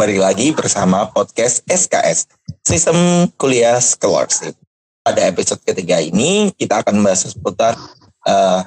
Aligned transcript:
kembali 0.00 0.16
lagi 0.16 0.48
bersama 0.56 1.04
podcast 1.12 1.60
SKS, 1.68 2.24
Sistem 2.64 3.28
Kuliah 3.36 3.76
Scholarship. 3.84 4.56
Pada 5.04 5.28
episode 5.28 5.60
ketiga 5.60 6.00
ini, 6.00 6.48
kita 6.56 6.80
akan 6.80 7.04
membahas 7.04 7.28
seputar 7.28 7.76
uh, 8.24 8.64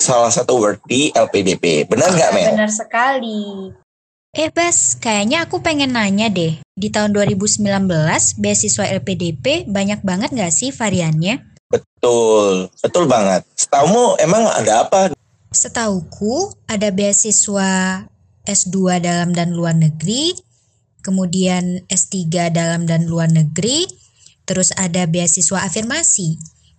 salah 0.00 0.32
satu 0.32 0.56
word 0.56 0.80
di 0.88 1.12
LPDP. 1.12 1.84
Benar 1.84 2.16
nggak, 2.16 2.30
Mel? 2.32 2.56
Benar 2.56 2.72
sekali. 2.72 3.76
Eh 4.32 4.48
Bas, 4.48 4.96
kayaknya 4.96 5.44
aku 5.44 5.60
pengen 5.60 5.92
nanya 5.92 6.32
deh. 6.32 6.56
Di 6.72 6.88
tahun 6.88 7.12
2019, 7.12 7.60
beasiswa 8.40 8.88
LPDP 9.04 9.68
banyak 9.68 10.00
banget 10.00 10.32
nggak 10.32 10.48
sih 10.48 10.72
variannya? 10.72 11.44
Betul, 11.68 12.72
betul 12.80 13.04
banget. 13.04 13.44
Setahumu 13.52 14.16
emang 14.16 14.48
ada 14.48 14.88
apa? 14.88 15.12
Setauku 15.52 16.56
ada 16.64 16.88
beasiswa 16.88 18.00
S2 18.48 19.04
dalam 19.04 19.36
dan 19.36 19.52
luar 19.52 19.76
negeri, 19.76 20.48
kemudian 21.00 21.84
S3 21.88 22.52
dalam 22.52 22.84
dan 22.86 23.08
luar 23.08 23.28
negeri, 23.28 23.88
terus 24.44 24.72
ada 24.76 25.04
beasiswa 25.04 25.64
afirmasi. 25.64 26.36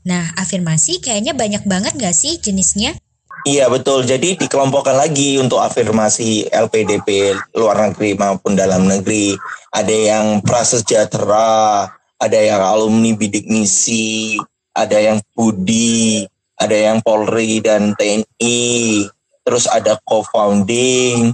Nah, 0.07 0.33
afirmasi 0.37 1.01
kayaknya 1.01 1.37
banyak 1.37 1.63
banget 1.69 1.93
gak 1.97 2.15
sih 2.17 2.41
jenisnya? 2.41 2.97
Iya 3.41 3.73
betul, 3.73 4.05
jadi 4.05 4.37
dikelompokkan 4.37 4.93
lagi 4.93 5.41
untuk 5.41 5.57
afirmasi 5.57 6.45
LPDP 6.53 7.33
luar 7.57 7.89
negeri 7.89 8.13
maupun 8.13 8.53
dalam 8.53 8.85
negeri. 8.85 9.33
Ada 9.73 9.95
yang 9.95 10.25
prasejahtera, 10.45 11.89
ada 12.21 12.37
yang 12.37 12.61
alumni 12.61 13.17
bidik 13.17 13.49
misi, 13.49 14.37
ada 14.77 14.93
yang 15.01 15.17
Budi, 15.33 16.29
ada 16.61 16.77
yang 16.77 17.01
Polri 17.01 17.57
dan 17.65 17.97
TNI, 17.97 19.09
terus 19.41 19.65
ada 19.65 19.97
co-founding, 20.05 21.33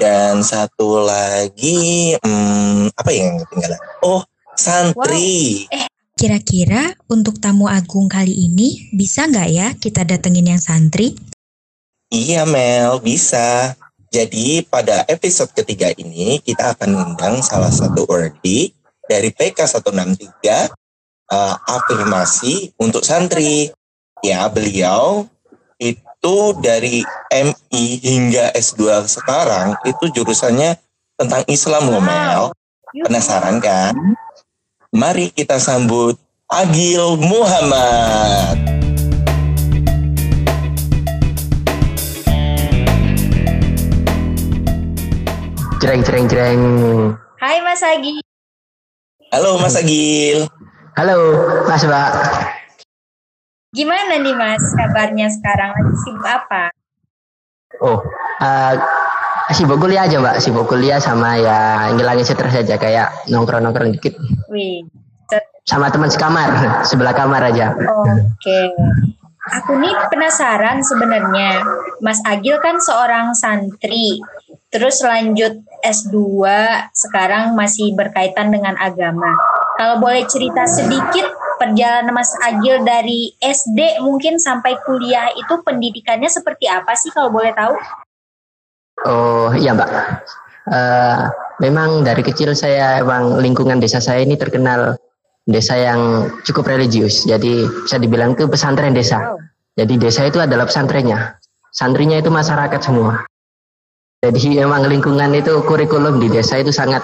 dan 0.00 0.40
satu 0.40 1.04
lagi 1.04 2.16
hmm, 2.24 2.88
apa 2.96 3.10
yang 3.12 3.36
ketinggalan? 3.44 3.80
Oh 4.00 4.24
santri. 4.56 5.68
Wow. 5.68 5.76
eh 5.76 5.86
kira-kira 6.16 6.96
untuk 7.12 7.36
tamu 7.36 7.68
agung 7.68 8.08
kali 8.08 8.32
ini 8.32 8.88
bisa 8.96 9.28
nggak 9.28 9.48
ya 9.52 9.68
kita 9.76 10.08
datengin 10.08 10.56
yang 10.56 10.62
santri? 10.62 11.12
Iya 12.08 12.48
Mel 12.48 12.98
bisa. 13.04 13.76
Jadi 14.10 14.66
pada 14.66 15.06
episode 15.06 15.54
ketiga 15.54 15.94
ini 15.94 16.42
kita 16.42 16.74
akan 16.74 16.98
mengundang 16.98 17.46
salah 17.46 17.70
satu 17.70 18.02
ordi 18.10 18.74
dari 19.06 19.30
PK 19.30 19.70
163 19.70 20.66
uh, 21.30 21.54
afirmasi 21.70 22.74
untuk 22.80 23.06
santri. 23.06 23.70
Ya 24.20 24.50
beliau 24.50 25.30
itu 25.78 26.09
itu 26.20 26.52
dari 26.60 27.00
MI 27.32 27.84
hingga 28.04 28.52
S2 28.52 29.08
sekarang 29.08 29.72
itu 29.88 30.12
jurusannya 30.12 30.76
tentang 31.16 31.40
Islam 31.48 31.88
wow. 31.88 31.96
Mel. 31.96 32.42
Penasaran 32.92 33.56
kan? 33.56 33.96
Mari 34.92 35.32
kita 35.32 35.56
sambut 35.56 36.20
Agil 36.44 37.16
Muhammad. 37.16 38.52
Jreng 45.80 46.04
jreng 46.04 46.28
jreng. 46.28 46.62
Hai 47.40 47.64
Mas 47.64 47.80
Agil. 47.80 48.20
Halo 49.32 49.56
Mas 49.56 49.72
Agil. 49.72 50.44
Halo 51.00 51.16
Mas 51.64 51.80
Mbak. 51.80 52.49
Gimana 53.70 54.18
nih 54.18 54.34
Mas 54.34 54.66
kabarnya 54.74 55.30
sekarang? 55.30 55.70
Lagi 55.70 55.94
sibuk 56.02 56.26
apa? 56.26 56.74
Oh, 57.78 58.02
uh, 58.42 58.74
sibuk 59.54 59.78
kuliah 59.78 60.10
aja 60.10 60.18
Mbak. 60.18 60.42
Sibuk 60.42 60.66
kuliah 60.66 60.98
sama 60.98 61.38
ya 61.38 61.86
ngilangin 61.94 62.26
stres 62.26 62.66
aja 62.66 62.74
kayak 62.74 63.30
nongkrong-nongkrong 63.30 63.94
dikit. 63.94 64.18
Wih. 64.50 64.82
Sama 65.62 65.86
teman 65.86 66.10
sekamar, 66.10 66.50
sebelah 66.88 67.14
kamar 67.14 67.46
aja. 67.46 67.70
Oke. 67.70 68.10
Okay. 68.42 68.66
Aku 69.62 69.78
nih 69.78 69.94
penasaran 70.10 70.82
sebenarnya. 70.82 71.62
Mas 72.02 72.18
Agil 72.26 72.58
kan 72.58 72.82
seorang 72.82 73.38
santri. 73.38 74.18
Terus 74.70 75.02
lanjut 75.02 75.62
S2, 75.82 76.14
sekarang 76.94 77.54
masih 77.54 77.94
berkaitan 77.94 78.50
dengan 78.50 78.74
agama. 78.78 79.34
Kalau 79.78 80.02
boleh 80.02 80.26
cerita 80.26 80.66
sedikit 80.66 81.26
perjalanan 81.60 82.16
Mas 82.16 82.32
Agil 82.40 82.80
dari 82.80 83.36
SD 83.36 84.00
mungkin 84.00 84.40
sampai 84.40 84.80
kuliah 84.88 85.28
itu 85.36 85.60
pendidikannya 85.60 86.32
seperti 86.32 86.64
apa 86.72 86.96
sih 86.96 87.12
kalau 87.12 87.28
boleh 87.28 87.52
tahu? 87.52 87.76
Oh 89.04 89.52
iya 89.52 89.76
Mbak, 89.76 89.90
uh, 90.72 91.28
memang 91.60 92.00
dari 92.00 92.24
kecil 92.24 92.56
saya 92.56 93.04
emang 93.04 93.36
lingkungan 93.36 93.76
desa 93.76 94.00
saya 94.00 94.24
ini 94.24 94.40
terkenal 94.40 94.96
desa 95.44 95.76
yang 95.76 96.32
cukup 96.48 96.68
religius, 96.72 97.28
jadi 97.28 97.68
bisa 97.68 97.96
dibilang 98.00 98.32
ke 98.32 98.48
pesantren 98.48 98.96
desa. 98.96 99.36
Jadi 99.76 99.96
desa 99.96 100.28
itu 100.28 100.40
adalah 100.40 100.68
pesantrennya, 100.68 101.40
santrinya 101.72 102.20
itu 102.20 102.28
masyarakat 102.28 102.80
semua. 102.80 103.24
Jadi 104.20 104.60
memang 104.60 104.84
lingkungan 104.84 105.32
itu 105.32 105.64
kurikulum 105.64 106.20
di 106.20 106.28
desa 106.28 106.60
itu 106.60 106.68
sangat 106.68 107.00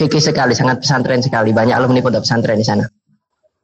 fikih 0.00 0.24
sekali, 0.24 0.56
sangat 0.56 0.80
pesantren 0.80 1.20
sekali. 1.20 1.52
Banyak 1.52 1.76
alumni 1.76 2.00
pondok 2.00 2.24
pesantren 2.24 2.56
di 2.56 2.64
sana. 2.64 2.88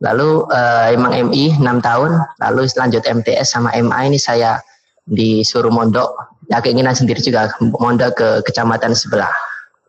Lalu 0.03 0.51
uh, 0.51 0.91
emang 0.91 1.15
MI 1.31 1.55
6 1.57 1.63
tahun, 1.63 2.11
lalu 2.43 2.67
lanjut 2.75 3.03
MTS 3.07 3.55
sama 3.55 3.71
MA 3.79 4.11
ini 4.11 4.19
saya 4.19 4.59
disuruh 5.07 5.71
mondok, 5.71 6.11
ya 6.51 6.59
keinginan 6.59 6.95
sendiri 6.95 7.23
juga 7.23 7.55
mondok 7.61 8.19
ke 8.19 8.29
kecamatan 8.51 8.99
sebelah. 8.99 9.31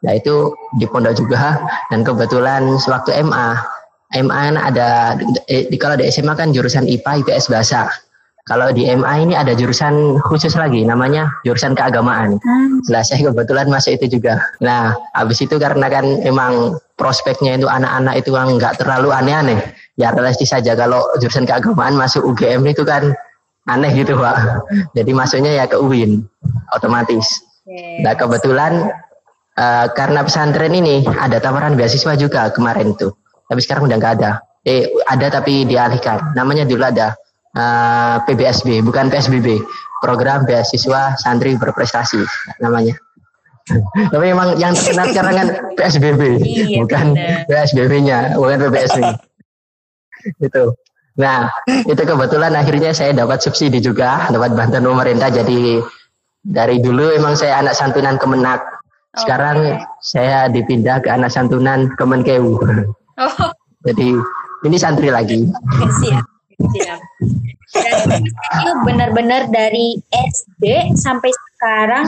Nah 0.06 0.14
itu 0.14 0.54
di 0.78 0.86
pondok 0.86 1.18
juga 1.18 1.58
dan 1.90 2.06
kebetulan 2.06 2.78
sewaktu 2.78 3.26
MA, 3.26 3.58
MA 4.22 4.38
kan 4.54 4.56
ada 4.62 4.88
eh, 5.50 5.66
di, 5.66 5.78
kalau 5.82 5.98
di 5.98 6.06
SMA 6.14 6.38
kan 6.38 6.54
jurusan 6.54 6.86
IPA, 6.86 7.26
IPS 7.26 7.50
bahasa. 7.50 7.90
Kalau 8.44 8.76
di 8.76 8.84
MA 8.92 9.24
ini 9.24 9.40
ada 9.40 9.56
jurusan 9.56 10.20
khusus 10.20 10.60
lagi 10.60 10.84
namanya 10.84 11.32
jurusan 11.48 11.80
keagamaan. 11.80 12.36
Hmm. 12.44 12.84
Nah, 12.92 13.00
saya 13.00 13.32
kebetulan 13.32 13.72
masuk 13.72 13.96
itu 13.96 14.20
juga. 14.20 14.36
Nah, 14.60 14.92
habis 15.16 15.40
itu 15.40 15.56
karena 15.56 15.88
kan 15.88 16.04
emang 16.28 16.76
prospeknya 17.00 17.56
itu 17.56 17.72
anak-anak 17.72 18.20
itu 18.20 18.36
kan 18.36 18.52
nggak 18.60 18.84
terlalu 18.84 19.16
aneh-aneh 19.16 19.60
ya 19.96 20.12
realistis 20.12 20.52
saja 20.52 20.74
kalau 20.74 21.06
jurusan 21.22 21.46
keagamaan 21.46 21.96
masuk 21.96 22.26
UGM 22.26 22.66
itu 22.68 22.84
kan 22.84 23.16
aneh 23.70 23.96
gitu 23.96 24.20
pak. 24.20 24.66
Jadi 24.92 25.12
masuknya 25.16 25.52
ya 25.54 25.66
ke 25.70 25.80
UIN 25.80 26.28
otomatis. 26.76 27.40
Nah 28.04 28.12
kebetulan 28.12 28.92
uh, 29.56 29.88
karena 29.96 30.20
pesantren 30.20 30.76
ini 30.76 31.08
ada 31.16 31.40
tawaran 31.40 31.80
beasiswa 31.80 32.20
juga 32.20 32.52
kemarin 32.52 32.92
itu 32.92 33.08
tapi 33.48 33.60
sekarang 33.64 33.88
udah 33.88 33.98
nggak 34.02 34.14
ada. 34.20 34.32
Eh 34.64 34.88
ada 35.08 35.28
tapi 35.40 35.68
dialihkan. 35.68 36.34
Namanya 36.36 36.64
dulu 36.64 36.84
ada 36.88 37.14
uh, 37.56 37.62
eh, 37.62 38.16
PBSB 38.30 38.82
bukan 38.86 39.10
PSBB 39.10 39.62
program 40.04 40.44
beasiswa 40.44 41.16
santri 41.18 41.56
berprestasi 41.56 42.22
namanya 42.60 42.98
tapi 44.12 44.36
memang 44.36 44.60
yang 44.60 44.76
terkenal 44.76 45.08
sekarang 45.08 45.36
kan 45.40 45.48
PSBB 45.80 46.22
iya, 46.44 46.84
bukan 46.84 47.16
PSBB-nya 47.48 48.36
bukan 48.36 48.58
PBSB 48.60 49.00
itu. 50.48 50.64
Nah, 51.14 51.52
itu 51.70 52.02
kebetulan 52.02 52.58
akhirnya 52.58 52.90
saya 52.90 53.14
dapat 53.14 53.44
subsidi 53.44 53.78
juga, 53.78 54.26
dapat 54.34 54.58
bantuan 54.58 54.88
pemerintah. 54.88 55.30
Jadi 55.30 55.78
dari 56.42 56.82
dulu 56.82 57.14
emang 57.14 57.38
saya 57.38 57.62
anak 57.62 57.78
santunan 57.78 58.18
Kemenak. 58.18 58.62
Sekarang 59.14 59.62
okay. 59.62 59.86
saya 60.02 60.50
dipindah 60.50 60.98
ke 61.06 61.14
anak 61.14 61.30
santunan 61.30 61.94
Kemenkeu. 62.02 62.58
Oh. 62.58 63.34
Jadi 63.86 64.18
ini 64.66 64.78
santri 64.80 65.14
lagi. 65.14 65.46
Siap. 66.02 66.33
Siap. 66.58 67.00
Dan 67.74 68.22
itu 68.30 68.72
benar-benar 68.86 69.50
dari 69.50 69.98
SD 70.14 70.94
sampai 70.94 71.34
sekarang 71.34 72.06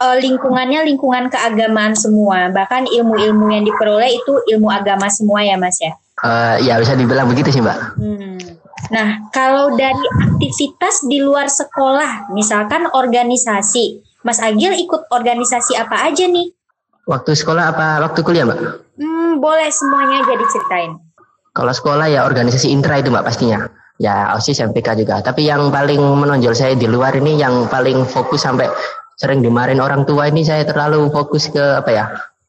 uh, 0.00 0.16
lingkungannya 0.18 0.88
lingkungan 0.88 1.28
keagamaan 1.28 1.94
semua. 1.94 2.48
Bahkan 2.50 2.88
ilmu-ilmu 2.90 3.52
yang 3.52 3.64
diperoleh 3.68 4.10
itu 4.16 4.32
ilmu 4.56 4.72
agama 4.72 5.06
semua 5.12 5.44
ya, 5.44 5.60
Mas 5.60 5.78
ya. 5.78 5.92
Uh, 6.20 6.56
ya 6.60 6.76
bisa 6.76 6.96
dibilang 6.96 7.28
begitu 7.32 7.48
sih 7.48 7.64
mbak. 7.64 7.96
Hmm. 7.96 8.36
Nah 8.92 9.24
kalau 9.32 9.72
dari 9.72 10.04
aktivitas 10.20 11.08
di 11.08 11.22
luar 11.24 11.48
sekolah, 11.48 12.28
misalkan 12.36 12.84
organisasi, 12.92 14.04
Mas 14.20 14.36
Agil 14.44 14.76
ikut 14.76 15.08
organisasi 15.08 15.80
apa 15.80 16.10
aja 16.12 16.28
nih? 16.28 16.52
Waktu 17.08 17.32
sekolah 17.32 17.72
apa 17.72 18.04
waktu 18.04 18.20
kuliah 18.20 18.44
mbak? 18.44 18.84
Hmm, 19.00 19.40
boleh 19.40 19.72
semuanya 19.72 20.28
jadi 20.28 20.44
ceritain. 20.52 20.92
Kalau 21.50 21.72
sekolah 21.74 22.06
ya 22.06 22.22
organisasi 22.22 22.70
intra 22.70 23.02
itu 23.02 23.10
mbak 23.10 23.26
pastinya. 23.26 23.66
Ya 24.00 24.32
OSIS 24.32 24.64
MPK 24.64 25.04
juga. 25.04 25.20
Tapi 25.20 25.44
yang 25.44 25.68
paling 25.68 26.00
menonjol 26.00 26.56
saya 26.56 26.72
di 26.72 26.88
luar 26.88 27.12
ini 27.18 27.36
yang 27.36 27.68
paling 27.68 28.08
fokus 28.08 28.48
sampai 28.48 28.70
sering 29.20 29.44
dimarahin 29.44 29.82
orang 29.82 30.08
tua 30.08 30.32
ini 30.32 30.40
saya 30.40 30.64
terlalu 30.64 31.12
fokus 31.12 31.52
ke 31.52 31.60
apa 31.60 31.90
ya? 31.92 32.04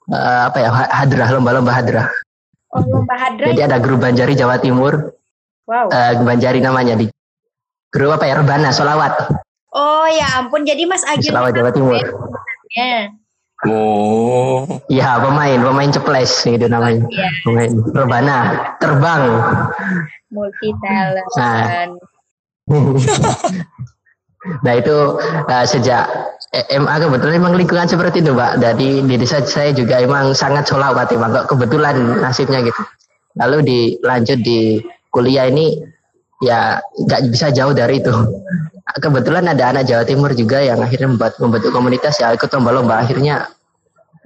Uh, 0.07 0.47
apa 0.47 0.57
ya 0.63 0.69
hadrah 0.71 1.29
lomba-lomba 1.35 1.75
hadrah. 1.75 2.07
Oh, 2.71 2.79
lomba 2.87 3.19
hadra. 3.19 3.51
Jadi 3.51 3.61
ada 3.67 3.77
grup 3.83 3.99
Banjari 3.99 4.31
Jawa 4.31 4.63
Timur. 4.63 5.11
Wow. 5.67 5.91
Uh, 5.91 6.23
Banjari 6.23 6.63
namanya 6.63 6.95
di 6.95 7.11
grup 7.91 8.15
apa 8.15 8.31
ya 8.31 8.39
Rebana 8.39 8.71
Solawat. 8.71 9.35
Oh 9.75 10.07
ya 10.07 10.39
ampun, 10.39 10.63
jadi 10.63 10.87
Mas 10.87 11.03
Agil 11.03 11.35
Solawat 11.35 11.51
Jawa 11.51 11.75
Timur. 11.75 11.99
Ya. 12.71 13.11
Oh. 13.69 14.65
Iya, 14.89 15.21
pemain, 15.21 15.59
pemain 15.61 15.91
ceples 15.93 16.33
itu 16.49 16.65
namanya. 16.65 17.05
Iya. 17.13 17.29
Pemain 17.45 17.71
rebana, 17.93 18.37
terbang. 18.81 19.23
Multi 20.33 20.69
talent. 20.81 21.27
Nah. 21.37 21.63
nah 24.65 24.73
itu 24.73 24.97
uh, 25.45 25.65
sejak 25.69 26.09
MA 26.51 26.95
kebetulan 26.97 27.37
emang 27.37 27.53
lingkungan 27.53 27.85
seperti 27.85 28.25
itu 28.25 28.33
mbak. 28.33 28.57
Dari 28.57 29.05
di 29.05 29.15
desa 29.15 29.45
saya 29.45 29.69
juga 29.71 30.01
emang 30.01 30.33
sangat 30.33 30.65
solawat 30.65 31.13
emang 31.13 31.31
kok 31.31 31.53
kebetulan 31.53 31.95
nasibnya 32.17 32.65
gitu. 32.65 32.81
Lalu 33.37 33.57
dilanjut 33.63 34.39
di 34.41 34.81
kuliah 35.13 35.47
ini 35.47 35.77
ya 36.41 36.81
nggak 36.81 37.29
bisa 37.29 37.53
jauh 37.53 37.77
dari 37.77 38.01
itu. 38.01 38.11
Kebetulan 38.99 39.47
ada 39.47 39.71
anak 39.71 39.87
Jawa 39.87 40.03
Timur 40.03 40.35
juga 40.35 40.59
yang 40.59 40.83
akhirnya 40.83 41.15
membuat 41.15 41.39
membentuk 41.39 41.71
komunitas 41.71 42.19
ya 42.19 42.35
ikut 42.35 42.51
lomba-lomba 42.51 42.99
akhirnya 42.99 43.47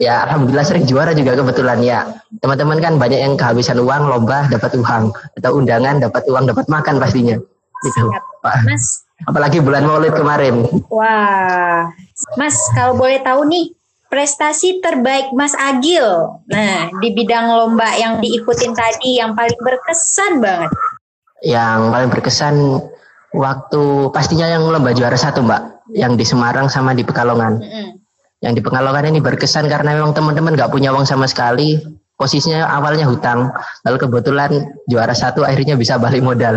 ya 0.02 0.26
alhamdulillah 0.28 0.66
sering 0.66 0.84
juara 0.90 1.16
juga 1.16 1.40
kebetulan 1.40 1.80
ya 1.80 2.04
teman-teman 2.44 2.84
kan 2.84 2.94
banyak 3.00 3.20
yang 3.22 3.40
kehabisan 3.40 3.80
uang 3.80 4.12
lomba 4.12 4.44
dapat 4.52 4.76
uang 4.76 5.14
atau 5.14 5.52
undangan 5.56 6.04
dapat 6.04 6.24
uang 6.28 6.52
dapat 6.52 6.66
makan 6.68 7.00
pastinya 7.00 7.38
gitu 7.86 8.12
Pak. 8.44 8.66
Mas, 8.68 9.08
apalagi 9.30 9.64
bulan 9.64 9.88
Maulid 9.88 10.12
kemarin 10.18 10.68
wah. 10.92 11.88
Mas, 12.40 12.56
kalau 12.76 12.96
boleh 12.96 13.20
tahu 13.24 13.44
nih, 13.48 13.76
prestasi 14.08 14.80
terbaik 14.80 15.36
Mas 15.36 15.52
Agil. 15.60 16.08
Nah, 16.48 16.88
di 17.04 17.12
bidang 17.12 17.52
lomba 17.52 17.92
yang 18.00 18.24
diikutin 18.24 18.72
tadi 18.72 19.20
yang 19.20 19.36
paling 19.36 19.60
berkesan 19.60 20.40
banget. 20.40 20.72
yang 21.44 21.92
paling 21.94 22.10
berkesan 22.10 22.56
waktu 23.36 24.10
pastinya 24.16 24.48
yang 24.48 24.64
lomba 24.64 24.96
juara 24.96 25.20
satu 25.20 25.44
mbak 25.44 25.92
yang 25.92 26.16
di 26.16 26.24
Semarang 26.24 26.72
sama 26.72 26.96
di 26.96 27.04
Pekalongan 27.04 27.60
Mm-mm. 27.60 27.88
yang 28.40 28.56
di 28.56 28.64
Pekalongan 28.64 29.12
ini 29.12 29.20
berkesan 29.20 29.68
karena 29.68 29.92
memang 29.94 30.16
teman-teman 30.16 30.56
nggak 30.56 30.72
punya 30.72 30.96
uang 30.96 31.04
sama 31.04 31.28
sekali 31.28 31.78
posisinya 32.16 32.64
awalnya 32.72 33.04
hutang 33.06 33.52
lalu 33.84 33.98
kebetulan 34.08 34.52
juara 34.88 35.12
satu 35.12 35.44
akhirnya 35.44 35.76
bisa 35.76 36.00
balik 36.00 36.24
modal 36.24 36.56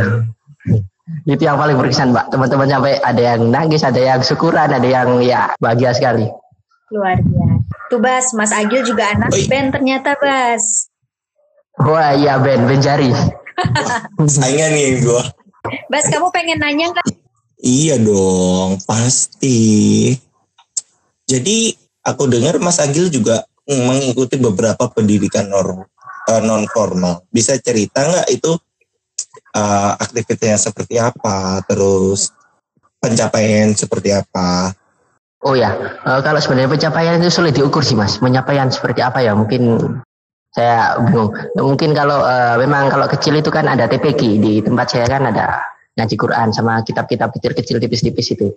itu 1.26 1.42
yang 1.42 1.58
paling 1.58 1.74
berkesan 1.74 2.14
mbak 2.14 2.30
teman-teman 2.30 2.70
sampai 2.70 3.02
ada 3.02 3.22
yang 3.34 3.50
nangis 3.50 3.82
ada 3.82 3.98
yang 3.98 4.20
syukuran 4.22 4.70
ada 4.70 4.86
yang 4.86 5.18
ya 5.18 5.50
bahagia 5.58 5.90
sekali 5.92 6.30
Luar 6.88 7.20
biasa. 7.20 7.68
Tuh 7.92 8.00
Bas, 8.00 8.32
Mas 8.32 8.48
Agil 8.48 8.80
juga 8.80 9.12
anak 9.12 9.28
Oi. 9.32 9.44
band 9.44 9.76
ternyata 9.76 10.16
Bas. 10.16 10.88
wah 11.80 12.16
iya 12.16 12.40
Ben 12.40 12.64
Ben 12.64 12.80
Jari 12.80 13.12
Saingan 14.38 14.70
nih 14.72 15.02
gua. 15.02 15.24
Bas, 15.88 16.04
kamu 16.08 16.28
pengen 16.32 16.58
nanya 16.60 16.92
nggak? 16.92 17.06
Iya 17.58 17.98
dong, 17.98 18.78
pasti. 18.86 20.14
Jadi 21.28 21.74
aku 22.06 22.30
dengar 22.30 22.56
Mas 22.62 22.78
Agil 22.80 23.10
juga 23.12 23.44
mengikuti 23.68 24.40
beberapa 24.40 24.88
pendidikan 24.88 25.50
norm, 25.52 25.84
non 26.46 26.64
formal. 26.72 27.26
Bisa 27.28 27.58
cerita 27.60 28.06
nggak 28.06 28.28
itu 28.32 28.56
eh, 29.52 29.92
aktivitasnya 29.98 30.58
seperti 30.72 30.96
apa, 30.96 31.60
terus 31.68 32.32
pencapaian 32.96 33.76
seperti 33.76 34.14
apa? 34.14 34.72
Oh 35.44 35.54
ya, 35.54 35.70
eh, 36.02 36.20
kalau 36.24 36.40
sebenarnya 36.40 36.70
pencapaian 36.72 37.20
itu 37.20 37.30
sulit 37.30 37.54
diukur 37.54 37.84
sih 37.84 37.94
mas. 37.94 38.18
Pencapaian 38.18 38.72
seperti 38.72 39.04
apa 39.04 39.22
ya? 39.22 39.36
Mungkin 39.36 39.62
saya 40.52 40.96
bingung. 41.02 41.30
Mungkin 41.56 41.92
kalau 41.92 42.24
eh, 42.24 42.56
memang 42.60 42.88
kalau 42.88 43.06
kecil 43.06 43.38
itu 43.38 43.52
kan 43.52 43.68
ada 43.68 43.84
TPQ 43.86 44.20
di 44.40 44.52
tempat 44.64 44.86
saya 44.90 45.06
kan 45.06 45.28
ada 45.28 45.60
ngaji 45.98 46.14
Quran 46.14 46.54
sama 46.54 46.80
kitab-kitab 46.86 47.34
kecil-kecil 47.34 47.82
tipis-tipis 47.82 48.32
itu. 48.32 48.54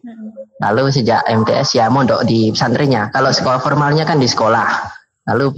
Lalu 0.62 0.94
sejak 0.94 1.26
MTS 1.26 1.82
ya 1.82 1.90
mondok 1.90 2.22
di 2.24 2.54
pesantrennya. 2.54 3.10
Kalau 3.10 3.34
sekolah 3.34 3.60
formalnya 3.60 4.06
kan 4.06 4.22
di 4.22 4.30
sekolah. 4.30 4.70
Lalu 5.34 5.58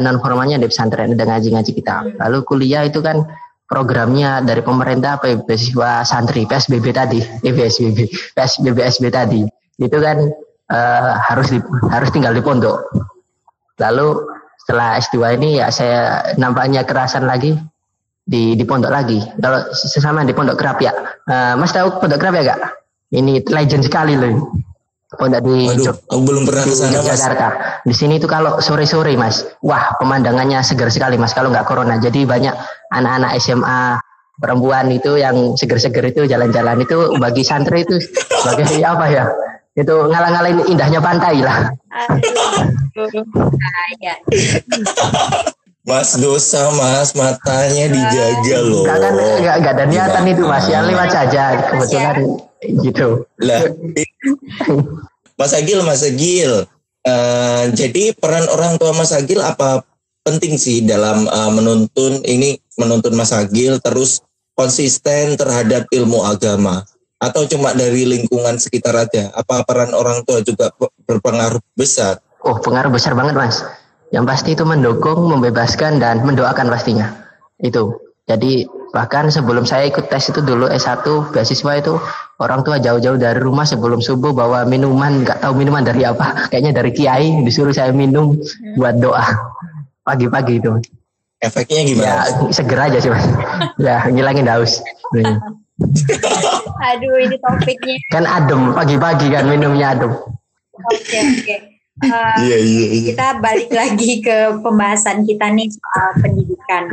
non 0.00 0.18
formalnya 0.24 0.56
di 0.56 0.66
pesantren 0.72 1.12
ada 1.12 1.24
ngaji-ngaji 1.28 1.70
kitab. 1.76 2.16
Lalu 2.16 2.38
kuliah 2.48 2.88
itu 2.88 3.04
kan 3.04 3.28
programnya 3.68 4.40
dari 4.40 4.64
pemerintah 4.64 5.20
apa 5.20 5.28
ya, 5.28 5.36
beasiswa 5.44 6.00
santri 6.02 6.48
PSBB 6.48 6.86
tadi, 6.96 7.20
eh, 7.20 7.52
PSBB, 7.52 8.08
PSBB 8.32 8.78
SB 8.80 9.04
tadi. 9.12 9.44
Itu 9.76 10.00
kan 10.00 10.16
eh, 10.72 11.12
harus 11.28 11.52
di, 11.52 11.60
harus 11.92 12.08
tinggal 12.08 12.32
di 12.32 12.40
pondok. 12.40 12.88
Lalu 13.78 14.37
setelah 14.68 15.00
S2 15.00 15.40
ini 15.40 15.64
ya 15.64 15.72
saya 15.72 16.20
nampaknya 16.36 16.84
kerasan 16.84 17.24
lagi 17.24 17.56
di 18.20 18.52
di 18.52 18.64
pondok 18.68 18.92
lagi. 18.92 19.16
Kalau 19.40 19.64
sesama 19.72 20.28
di 20.28 20.36
pondok 20.36 20.60
kerap 20.60 20.76
ya. 20.84 20.92
Eh, 21.24 21.56
Mas 21.56 21.72
tahu 21.72 21.96
pondok 21.96 22.20
kerap 22.20 22.36
ya 22.36 22.52
gak? 22.52 22.76
Ini 23.08 23.48
legend 23.48 23.88
sekali 23.88 24.20
loh. 24.20 24.52
Pondok 25.08 25.40
di 25.40 25.72
Waduh, 25.72 25.96
aku 26.12 26.20
belum 26.20 26.44
pernah 26.44 26.68
di 26.68 26.76
ke 26.76 26.76
sana 26.76 27.00
mas. 27.00 27.08
Jakarta. 27.16 27.46
Di 27.80 27.94
sini 27.96 28.20
tuh 28.20 28.28
kalau 28.28 28.60
sore-sore 28.60 29.16
mas, 29.16 29.40
wah 29.64 29.96
pemandangannya 29.96 30.60
segar 30.60 30.92
sekali 30.92 31.16
mas. 31.16 31.32
Kalau 31.32 31.48
nggak 31.48 31.64
corona, 31.64 31.96
jadi 31.96 32.28
banyak 32.28 32.52
anak-anak 32.92 33.40
SMA 33.40 33.96
perempuan 34.36 34.92
itu 34.92 35.16
yang 35.16 35.56
seger-seger 35.56 36.12
itu 36.12 36.28
jalan-jalan 36.28 36.84
itu 36.84 37.16
bagi 37.16 37.40
santri 37.40 37.88
itu 37.88 37.96
sebagai 38.44 38.68
apa 38.84 39.06
ya? 39.08 39.24
Itu 39.78 39.94
ngalang-ngalain 40.10 40.58
indahnya 40.66 40.98
pantai 40.98 41.38
lah. 41.38 41.70
Mas 45.86 46.18
dosa 46.18 46.68
mas, 46.74 47.14
matanya 47.14 47.86
dijaga 47.88 48.58
loh. 48.60 48.84
Nggak 48.84 48.98
kan 49.00 49.14
nggak 49.14 49.56
nggak 49.62 49.74
ada 49.78 49.84
niatan 49.86 50.24
itu 50.28 50.42
mas, 50.44 50.66
yang 50.66 50.84
lewat 50.84 51.08
saja 51.14 51.62
kebetulan 51.70 52.16
gitu. 52.82 53.24
Lah, 53.38 53.62
Mas 55.38 55.54
Agil, 55.54 55.80
Mas 55.86 56.02
Agil. 56.02 56.66
eh, 57.08 57.64
jadi 57.72 58.12
peran 58.12 58.50
orang 58.52 58.76
tua 58.76 58.92
Mas 58.92 59.14
Agil 59.14 59.40
apa 59.40 59.80
penting 60.26 60.60
sih 60.60 60.84
dalam 60.84 61.24
eh, 61.24 61.50
menuntun 61.54 62.20
ini 62.26 62.58
menuntun 62.76 63.16
Mas 63.16 63.32
Agil 63.32 63.80
terus 63.80 64.20
konsisten 64.58 65.38
terhadap 65.38 65.86
ilmu 65.94 66.26
agama 66.26 66.82
atau 67.18 67.42
cuma 67.50 67.74
dari 67.74 68.06
lingkungan 68.06 68.56
sekitar 68.58 68.94
aja? 68.94 69.34
Apa 69.34 69.66
peran 69.66 69.90
orang 69.94 70.22
tua 70.22 70.42
juga 70.42 70.70
pe- 70.70 70.94
berpengaruh 71.06 71.62
besar? 71.74 72.22
Oh 72.46 72.58
pengaruh 72.62 72.94
besar 72.94 73.18
banget 73.18 73.34
mas. 73.34 73.66
Yang 74.14 74.24
pasti 74.24 74.50
itu 74.56 74.64
mendukung, 74.64 75.28
membebaskan 75.28 76.00
dan 76.00 76.24
mendoakan 76.24 76.70
pastinya. 76.72 77.12
Itu. 77.60 77.98
Jadi 78.24 78.64
bahkan 78.92 79.28
sebelum 79.28 79.68
saya 79.68 79.88
ikut 79.88 80.08
tes 80.08 80.32
itu 80.32 80.40
dulu 80.40 80.68
S1 80.68 81.04
beasiswa 81.32 81.72
itu 81.76 81.96
orang 82.40 82.64
tua 82.64 82.80
jauh-jauh 82.80 83.20
dari 83.20 83.36
rumah 83.36 83.68
sebelum 83.68 84.00
subuh 84.00 84.32
bawa 84.32 84.64
minuman 84.64 85.24
nggak 85.24 85.44
tahu 85.44 85.52
minuman 85.56 85.84
dari 85.84 86.08
apa 86.08 86.32
kayaknya 86.52 86.72
dari 86.72 86.90
kiai 86.96 87.44
disuruh 87.44 87.72
saya 87.72 87.92
minum 87.92 88.36
buat 88.80 88.96
doa 88.96 89.24
pagi-pagi 90.08 90.60
itu 90.60 90.72
Efeknya 91.38 91.84
ya 91.84 91.86
gimana? 91.86 92.24
seger 92.50 92.80
aja 92.80 92.98
sih 92.98 93.10
mas 93.12 93.24
ya 93.76 94.08
ngilangin 94.08 94.48
haus 94.48 94.80
Aduh, 96.80 97.14
ini 97.18 97.36
topiknya. 97.36 97.96
kan 98.08 98.24
adem 98.24 98.70
pagi-pagi 98.72 99.26
kan 99.28 99.44
minumnya 99.44 99.92
adem 99.92 100.12
Oke, 100.78 101.18
oke. 101.18 101.56
Eh, 101.98 102.34
Iya 102.38 102.56
iya 102.56 102.84
iya. 102.88 103.10
kita 103.10 103.42
balik 103.42 103.70
lagi 103.70 104.22
ke 104.22 104.36
pembahasan 104.60 105.22
kita 105.22 105.50
nih 105.50 105.66
soal 105.66 106.06
pendidikan. 106.16 106.84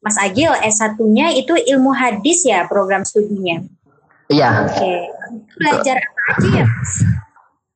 Mas 0.00 0.16
Agil, 0.16 0.50
S1-nya 0.50 1.30
itu 1.30 1.54
ilmu 1.54 1.92
hadis 1.92 2.42
ya 2.42 2.66
program 2.66 3.04
studinya. 3.04 3.62
iya 4.26 4.66
Oke. 4.66 5.06
Belajar 5.54 5.96
apa 5.96 6.32
aja 6.36 6.48
ya, 6.52 6.64
Mas? 6.66 6.92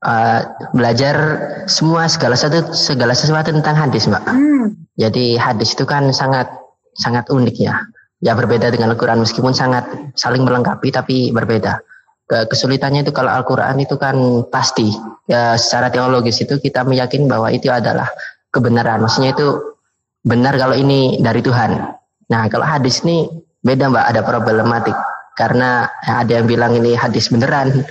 eh, 0.02 0.40
belajar 0.73 1.16
semua 1.64 2.04
segala 2.06 2.34
sesuatu 2.34 2.73
segala 2.73 3.12
sesuatu 3.12 3.49
tentang 3.50 3.76
hadis 3.76 4.04
mbak 4.04 4.25
Hmm. 4.25 4.75
Jadi 4.94 5.34
hadis 5.37 5.73
itu 5.73 5.84
kan 5.84 6.11
sangat 6.11 6.50
sangat 6.94 7.26
unik 7.26 7.56
ya. 7.56 7.78
Ya 8.23 8.33
berbeda 8.33 8.71
dengan 8.71 8.94
Al-Quran 8.94 9.21
meskipun 9.21 9.52
sangat 9.52 9.85
saling 10.14 10.47
melengkapi 10.47 10.88
tapi 10.94 11.16
berbeda. 11.35 11.83
Ke- 12.25 12.47
Kesulitannya 12.49 13.04
itu 13.04 13.12
kalau 13.12 13.28
Al-Quran 13.28 13.83
itu 13.83 13.99
kan 14.00 14.47
pasti. 14.49 14.94
Ya 15.28 15.56
secara 15.61 15.90
teologis 15.90 16.40
itu 16.40 16.56
kita 16.61 16.85
meyakini 16.85 17.28
bahwa 17.28 17.52
itu 17.52 17.68
adalah 17.68 18.09
kebenaran. 18.54 19.02
Maksudnya 19.04 19.35
itu 19.37 19.76
benar 20.25 20.56
kalau 20.56 20.73
ini 20.78 21.21
dari 21.21 21.44
Tuhan. 21.44 21.85
Nah 22.33 22.42
kalau 22.49 22.64
hadis 22.64 23.04
ini 23.04 23.28
beda 23.61 23.92
mbak 23.92 24.04
ada 24.14 24.21
problematik. 24.25 24.97
Karena 25.35 25.90
ada 26.06 26.30
yang 26.30 26.47
bilang 26.47 26.78
ini 26.78 26.94
hadis 26.94 27.26
beneran 27.28 27.83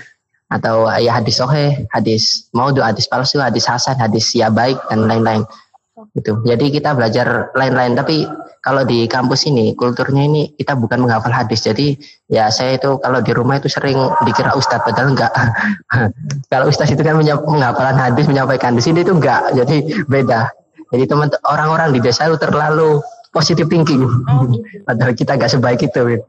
atau 0.47 0.87
ya 0.95 1.19
hadis 1.19 1.43
sohe, 1.43 1.83
hadis 1.91 2.47
maudhu, 2.55 2.79
hadis 2.79 3.05
palsu, 3.09 3.43
hadis 3.43 3.67
hasan, 3.67 3.99
hadis 3.99 4.31
ya 4.31 4.47
baik 4.47 4.79
dan 4.87 5.05
lain-lain 5.05 5.43
gitu. 6.15 6.39
Jadi 6.45 6.71
kita 6.71 6.95
belajar 6.95 7.51
lain-lain. 7.53 7.93
Tapi 7.99 8.25
kalau 8.63 8.87
di 8.87 9.03
kampus 9.11 9.43
ini 9.51 9.75
kulturnya 9.75 10.23
ini 10.23 10.55
kita 10.55 10.79
bukan 10.79 11.03
menghafal 11.03 11.35
hadis. 11.35 11.67
Jadi 11.67 11.99
ya 12.31 12.47
saya 12.47 12.79
itu 12.79 12.95
kalau 13.03 13.19
di 13.19 13.35
rumah 13.35 13.59
itu 13.59 13.67
sering 13.67 13.99
dikira 14.23 14.55
ustadz 14.55 14.87
padahal 14.87 15.11
enggak. 15.11 15.35
kalau 16.51 16.71
ustadz 16.71 16.95
itu 16.95 17.03
kan 17.03 17.19
penghafalan 17.19 17.99
hadis 17.99 18.23
menyampaikan 18.31 18.71
di 18.71 18.79
sini 18.79 19.03
itu 19.03 19.11
enggak. 19.11 19.51
Jadi 19.51 20.07
beda. 20.07 20.47
Jadi 20.95 21.03
teman 21.11 21.27
orang-orang 21.43 21.91
di 21.91 21.99
desa 21.99 22.31
itu 22.31 22.39
terlalu 22.39 23.03
positive 23.35 23.67
thinking. 23.67 24.07
Oh, 24.07 24.47
gitu. 24.55 24.79
Padahal 24.87 25.11
kita 25.11 25.35
enggak 25.35 25.51
sebaik 25.51 25.83
itu. 25.83 26.23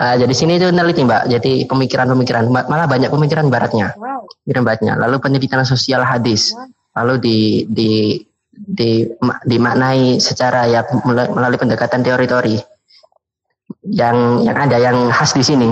Ah, 0.00 0.16
jadi 0.18 0.34
sini 0.34 0.58
itu 0.58 0.66
neliti 0.74 1.06
mbak. 1.06 1.30
Jadi 1.30 1.68
pemikiran-pemikiran 1.70 2.50
malah 2.50 2.90
banyak 2.90 3.12
pemikiran 3.12 3.46
baratnya 3.52 3.94
Wow. 3.94 4.26
pemikiran 4.42 4.64
baratnya. 4.66 4.92
Lalu 4.98 5.16
pendidikan 5.22 5.62
sosial 5.62 6.02
hadis. 6.02 6.50
lalu 6.90 7.22
di 7.22 7.38
di 7.70 7.90
di 8.60 9.08
dimaknai 9.48 10.20
secara 10.20 10.68
ya 10.68 10.84
melalui 11.08 11.56
pendekatan 11.56 12.04
teori-teori. 12.04 12.60
Yang 13.88 14.16
yang 14.44 14.56
ada 14.58 14.76
yang 14.76 14.96
khas 15.08 15.32
di 15.32 15.44
sini. 15.46 15.70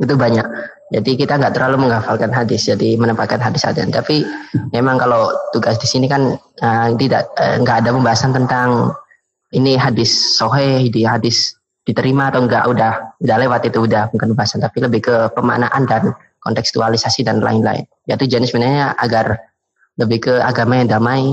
Itu 0.00 0.16
banyak. 0.16 0.46
Jadi 0.92 1.16
kita 1.16 1.40
nggak 1.40 1.56
terlalu 1.56 1.88
menghafalkan 1.88 2.28
hadis 2.36 2.68
jadi 2.68 3.00
menempatkan 3.00 3.40
hadis 3.40 3.64
saja. 3.64 3.80
Tapi 3.88 4.28
memang 4.76 5.00
kalau 5.00 5.32
tugas 5.56 5.80
di 5.80 5.88
sini 5.88 6.04
kan 6.04 6.36
uh, 6.36 6.88
tidak 7.00 7.32
uh, 7.40 7.56
nggak 7.60 7.84
ada 7.84 7.90
pembahasan 7.96 8.36
tentang 8.36 8.92
ini 9.56 9.76
hadis 9.76 10.12
sohe 10.36 10.92
di 10.92 11.08
hadis 11.08 11.56
diterima 11.88 12.28
atau 12.28 12.44
enggak 12.44 12.64
udah 12.68 12.92
udah 13.24 13.36
lewat 13.40 13.72
itu 13.72 13.88
udah 13.88 14.12
bukan 14.12 14.36
pembahasan 14.36 14.60
tapi 14.60 14.84
lebih 14.84 15.00
ke 15.00 15.16
pemaknaan 15.32 15.82
dan 15.88 16.12
kontekstualisasi 16.44 17.24
dan 17.24 17.40
lain-lain. 17.40 17.88
Yaitu 18.04 18.28
jenis 18.28 18.52
sebenarnya 18.52 18.92
agar 19.00 19.40
lebih 19.96 20.28
ke 20.28 20.34
agama 20.44 20.76
yang 20.76 20.92
damai 20.92 21.32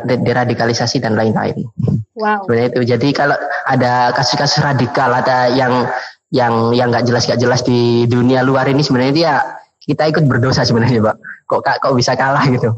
deradikalisasi 0.00 1.02
dan 1.02 1.18
lain-lain. 1.18 1.66
Wow. 2.14 2.46
Sebenarnya 2.46 2.68
itu. 2.74 2.80
Jadi 2.96 3.08
kalau 3.16 3.36
ada 3.66 4.14
kasus-kasus 4.14 4.62
radikal 4.62 5.10
ada 5.10 5.50
yang 5.50 5.88
yang 6.30 6.70
yang 6.70 6.94
nggak 6.94 7.10
jelas 7.10 7.26
nggak 7.26 7.42
jelas 7.42 7.60
di 7.66 8.06
dunia 8.06 8.46
luar 8.46 8.70
ini 8.70 8.86
sebenarnya 8.86 9.14
dia 9.14 9.32
kita 9.82 10.06
ikut 10.06 10.24
berdosa 10.30 10.62
sebenarnya, 10.62 11.02
Pak. 11.02 11.16
Kok 11.50 11.60
kok 11.82 11.94
bisa 11.98 12.14
kalah 12.14 12.46
gitu. 12.46 12.70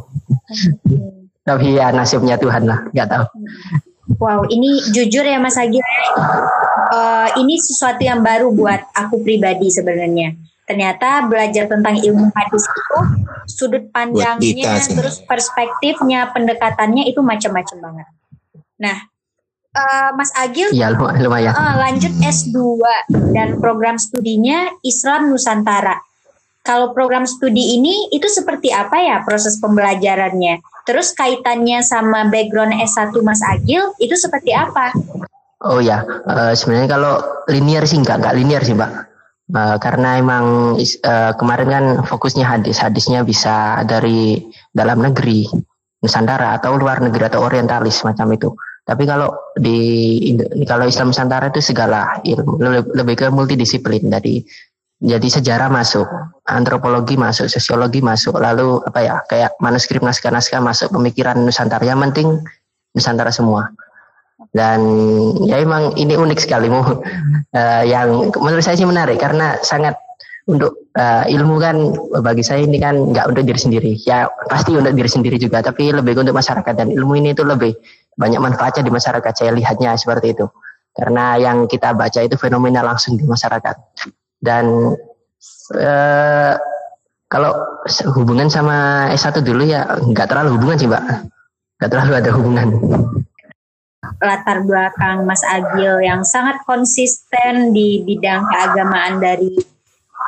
Tapi 1.43 1.77
ya 1.77 1.91
nasibnya 1.93 2.39
Tuhan 2.39 2.65
lah, 2.65 2.87
nggak 2.95 3.09
tahu. 3.11 3.25
Wow, 4.19 4.47
ini 4.51 4.83
jujur 4.95 5.23
ya 5.23 5.39
Mas 5.39 5.59
Agil, 5.59 5.83
uh, 6.91 7.29
ini 7.39 7.59
sesuatu 7.59 8.03
yang 8.03 8.21
baru 8.21 8.51
buat 8.51 8.83
aku 8.95 9.23
pribadi 9.23 9.71
sebenarnya 9.71 10.35
ternyata 10.73 11.29
belajar 11.29 11.69
tentang 11.69 12.01
ilmu 12.01 12.33
hadis 12.33 12.65
itu 12.65 12.99
sudut 13.45 13.85
pandangnya 13.93 14.81
terus 14.81 15.21
perspektifnya 15.21 16.33
pendekatannya 16.33 17.05
itu 17.13 17.21
macam-macam 17.21 17.77
banget. 17.85 18.09
Nah 18.81 18.97
uh, 19.77 20.11
Mas 20.17 20.33
Agil 20.33 20.73
ya, 20.73 20.89
lumayan. 20.97 21.53
Uh, 21.53 21.77
lanjut 21.77 22.13
S2 22.25 22.57
dan 23.37 23.61
program 23.61 24.01
studinya 24.01 24.73
Islam 24.81 25.29
Nusantara. 25.29 26.01
Kalau 26.65 26.97
program 26.97 27.29
studi 27.29 27.77
ini 27.77 28.09
itu 28.17 28.31
seperti 28.33 28.73
apa 28.73 28.97
ya 28.97 29.21
proses 29.27 29.61
pembelajarannya? 29.61 30.63
Terus 30.89 31.13
kaitannya 31.13 31.85
sama 31.85 32.33
background 32.33 32.73
S1 32.81 33.13
Mas 33.21 33.45
Agil 33.45 33.93
itu 34.01 34.17
seperti 34.17 34.57
apa? 34.57 34.95
Oh 35.63 35.79
ya, 35.83 36.03
uh, 36.07 36.55
sebenarnya 36.55 36.89
kalau 36.97 37.23
linear 37.51 37.87
sih 37.87 37.99
enggak, 37.99 38.23
enggak 38.23 38.35
linear 38.35 38.63
sih, 38.63 38.75
Mbak. 38.75 39.12
Uh, 39.53 39.77
karena 39.77 40.17
emang 40.17 40.77
uh, 40.81 41.33
kemarin 41.37 41.69
kan 41.69 41.85
fokusnya 42.09 42.41
hadis, 42.41 42.81
hadisnya 42.81 43.21
bisa 43.21 43.85
dari 43.85 44.41
dalam 44.73 45.05
negeri, 45.05 45.45
Nusantara 46.01 46.57
atau 46.57 46.81
luar 46.81 47.05
negeri 47.05 47.29
atau 47.29 47.45
orientalis 47.45 48.01
macam 48.01 48.33
itu. 48.33 48.49
Tapi 48.83 49.05
kalau 49.05 49.29
di 49.53 49.77
kalau 50.65 50.89
Islam 50.89 51.13
Nusantara 51.13 51.53
itu 51.53 51.61
segala 51.61 52.17
ilmu 52.25 52.65
lebih, 52.97 53.15
ke 53.15 53.27
multidisiplin. 53.29 54.09
Jadi 54.09 54.41
jadi 55.05 55.29
sejarah 55.29 55.69
masuk, 55.69 56.09
antropologi 56.49 57.21
masuk, 57.21 57.53
sosiologi 57.53 58.01
masuk, 58.01 58.41
lalu 58.41 58.81
apa 58.89 59.01
ya 59.05 59.21
kayak 59.29 59.53
manuskrip 59.61 60.01
naskah-naskah 60.01 60.65
masuk, 60.65 60.89
pemikiran 60.97 61.37
Nusantara. 61.37 61.85
Yang 61.85 62.01
penting 62.09 62.29
Nusantara 62.97 63.29
semua 63.29 63.69
dan 64.53 64.81
ya 65.49 65.65
emang 65.65 65.97
ini 65.97 66.13
unik 66.13 66.39
sekali 66.45 66.69
mu. 66.69 66.85
Uh, 67.53 67.85
yang 67.89 68.33
menurut 68.37 68.61
saya 68.61 68.77
sih 68.77 68.89
menarik 68.89 69.17
karena 69.17 69.57
sangat 69.65 69.97
untuk 70.45 70.93
uh, 70.97 71.25
ilmu 71.25 71.57
kan 71.57 71.77
bagi 72.21 72.45
saya 72.45 72.69
ini 72.69 72.77
kan 72.77 73.01
nggak 73.01 73.33
untuk 73.33 73.49
diri 73.49 73.57
sendiri. 73.57 73.93
Ya 74.05 74.29
pasti 74.53 74.77
untuk 74.77 74.93
diri 74.93 75.09
sendiri 75.09 75.41
juga 75.41 75.65
tapi 75.65 75.89
lebih 75.89 76.21
untuk 76.21 76.37
masyarakat. 76.37 76.73
Dan 76.77 76.93
ilmu 76.93 77.17
ini 77.17 77.33
itu 77.33 77.49
lebih 77.49 77.73
banyak 78.21 78.41
manfaatnya 78.45 78.85
di 78.85 78.93
masyarakat 78.93 79.33
saya 79.33 79.57
lihatnya 79.57 79.97
seperti 79.97 80.37
itu. 80.37 80.45
Karena 80.93 81.41
yang 81.41 81.65
kita 81.65 81.97
baca 81.97 82.21
itu 82.21 82.37
fenomena 82.37 82.85
langsung 82.85 83.17
di 83.17 83.25
masyarakat. 83.25 84.05
Dan 84.37 84.93
uh, 85.81 86.55
kalau 87.33 87.57
hubungan 88.13 88.53
sama 88.53 89.09
S1 89.17 89.41
dulu 89.41 89.65
ya 89.65 89.97
nggak 89.97 90.29
terlalu 90.29 90.61
hubungan 90.61 90.77
sih 90.77 90.93
mbak. 90.93 91.01
Nggak 91.81 91.89
terlalu 91.89 92.13
ada 92.21 92.31
hubungan 92.37 92.69
latar 94.19 94.67
belakang 94.67 95.23
Mas 95.23 95.43
Agil 95.47 96.03
yang 96.03 96.27
sangat 96.27 96.59
konsisten 96.67 97.71
di 97.71 98.03
bidang 98.03 98.43
keagamaan 98.51 99.23
dari 99.23 99.55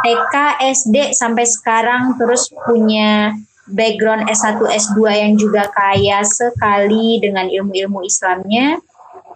TK, 0.05 0.35
SD 0.75 0.97
sampai 1.15 1.47
sekarang 1.47 2.15
terus 2.19 2.51
punya 2.67 3.35
background 3.71 4.29
S1, 4.29 4.61
S2 4.61 4.99
yang 5.11 5.33
juga 5.39 5.67
kaya 5.73 6.23
sekali 6.27 7.19
dengan 7.23 7.49
ilmu-ilmu 7.49 8.05
Islamnya. 8.05 8.79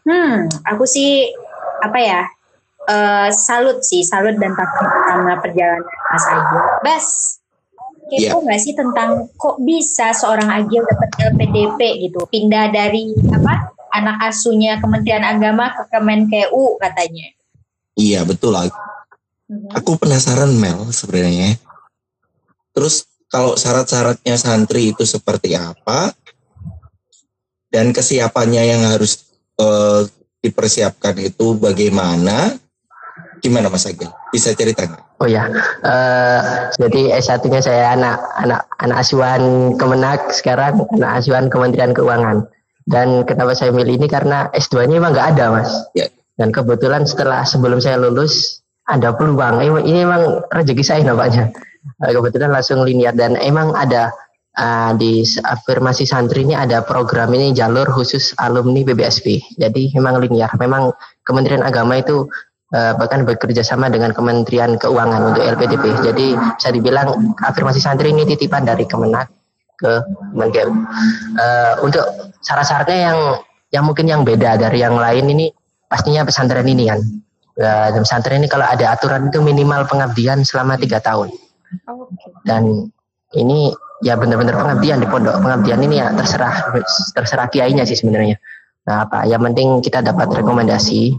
Hmm, 0.05 0.47
aku 0.67 0.85
sih 0.85 1.31
apa 1.83 1.99
ya? 1.99 2.23
Uh, 2.89 3.29
salut 3.29 3.85
sih, 3.85 4.01
salut 4.01 4.41
dan 4.41 4.57
takut 4.57 4.89
sama 5.05 5.37
perjalanan 5.45 5.85
Mas 5.85 6.25
Agil. 6.25 6.63
Bas, 6.81 7.07
kepo 8.09 8.37
nggak 8.41 8.57
yeah. 8.57 8.65
sih 8.65 8.73
tentang 8.73 9.29
kok 9.37 9.57
bisa 9.61 10.17
seorang 10.17 10.49
Agil 10.49 10.81
dapat 10.89 11.11
LPDP 11.33 12.09
gitu, 12.09 12.25
pindah 12.33 12.73
dari 12.73 13.13
apa 13.29 13.78
anak 13.99 14.31
asuhnya 14.31 14.79
Kementerian 14.79 15.27
Agama 15.27 15.75
ke 15.75 15.83
Kemenkeu 15.91 16.79
katanya. 16.79 17.35
Iya 17.99 18.23
betul 18.23 18.55
lah. 18.55 18.71
Hmm. 19.51 19.69
Aku 19.75 19.99
penasaran 19.99 20.55
Mel 20.55 20.87
sebenarnya. 20.95 21.59
Terus 22.73 23.09
kalau 23.29 23.59
syarat-syaratnya 23.59 24.39
santri 24.39 24.95
itu 24.95 25.05
seperti 25.05 25.59
apa 25.59 26.15
dan 27.69 27.93
kesiapannya 27.93 28.63
yang 28.65 28.83
harus 28.89 29.29
uh, 29.61 30.07
dipersiapkan 30.41 31.19
itu 31.21 31.59
bagaimana? 31.59 32.57
Gimana 33.39 33.71
Mas 33.71 33.87
Agil? 33.87 34.11
Bisa 34.35 34.51
ceritakan? 34.51 34.99
Oh 35.19 35.27
ya, 35.27 35.51
uh, 35.83 36.71
jadi 36.79 37.19
S1-nya 37.19 37.59
saya 37.59 37.95
anak 37.95 38.19
anak 38.39 38.63
anak 38.83 39.03
asuhan 39.03 39.75
Kemenak 39.75 40.31
sekarang 40.31 40.79
anak 40.99 41.23
asuhan 41.23 41.51
Kementerian 41.51 41.95
Keuangan. 41.95 42.47
Dan 42.89 43.29
kenapa 43.29 43.53
saya 43.53 43.69
milih 43.69 44.01
ini 44.01 44.09
karena 44.09 44.49
S2-nya 44.57 44.97
memang 44.97 45.13
nggak 45.13 45.29
ada, 45.37 45.45
Mas. 45.53 45.71
Ya. 45.93 46.09
Dan 46.41 46.57
kebetulan 46.57 47.05
setelah 47.05 47.45
sebelum 47.45 47.85
saya 47.85 48.01
lulus 48.01 48.65
ada 48.89 49.13
peluang. 49.13 49.61
Ini 49.61 50.09
memang 50.09 50.49
rezeki 50.49 50.81
saya 50.81 51.05
nampaknya. 51.05 51.53
Eh, 52.09 52.13
kebetulan 52.17 52.49
langsung 52.49 52.81
linear 52.89 53.13
dan 53.13 53.37
emang 53.37 53.77
ada 53.77 54.09
uh, 54.57 54.97
di 54.97 55.21
afirmasi 55.25 56.09
santri 56.09 56.49
ini 56.49 56.57
ada 56.57 56.81
program 56.81 57.29
ini 57.37 57.53
jalur 57.53 57.85
khusus 57.93 58.33
alumni 58.41 58.81
BBSP. 58.81 59.41
Jadi 59.61 59.93
memang 59.93 60.25
linear. 60.25 60.49
Memang 60.57 60.89
Kementerian 61.29 61.61
Agama 61.61 62.01
itu 62.01 62.25
uh, 62.73 62.93
bahkan 62.97 63.29
bekerja 63.29 63.61
sama 63.61 63.93
dengan 63.93 64.17
Kementerian 64.17 64.81
Keuangan 64.81 65.37
untuk 65.37 65.45
LPDP. 65.45 65.85
Jadi 66.09 66.27
bisa 66.57 66.71
dibilang 66.73 67.37
afirmasi 67.45 67.85
santri 67.85 68.17
ini 68.17 68.25
titipan 68.25 68.65
dari 68.65 68.89
Kemenak 68.89 69.38
ke 69.79 70.03
Kemenkeu. 70.35 70.69
Uh, 71.39 71.73
untuk 71.87 72.05
syarat-syaratnya 72.43 72.99
yang 72.99 73.19
yang 73.71 73.85
mungkin 73.87 74.11
yang 74.11 74.27
beda 74.27 74.59
dari 74.59 74.83
yang 74.83 74.99
lain 74.99 75.31
ini 75.31 75.47
pastinya 75.87 76.27
pesantren 76.27 76.67
ini 76.67 76.91
kan. 76.91 77.01
Uh, 77.59 77.95
pesantren 78.03 78.43
ini 78.43 78.51
kalau 78.51 78.67
ada 78.67 78.95
aturan 78.95 79.31
itu 79.31 79.39
minimal 79.39 79.87
pengabdian 79.87 80.43
selama 80.43 80.75
tiga 80.77 80.99
tahun. 80.99 81.31
Dan 82.43 82.91
ini 83.39 83.71
ya 84.03 84.19
benar-benar 84.19 84.59
pengabdian 84.59 84.99
di 84.99 85.09
pondok. 85.09 85.39
Pengabdian 85.43 85.81
ini 85.87 86.03
ya 86.03 86.11
terserah 86.15 86.75
terserah 87.15 87.47
kiainya 87.51 87.87
sih 87.87 87.99
sebenarnya. 87.99 88.39
Nah, 88.89 89.05
apa 89.05 89.29
yang 89.29 89.45
penting 89.45 89.85
kita 89.85 90.01
dapat 90.01 90.33
rekomendasi 90.33 91.13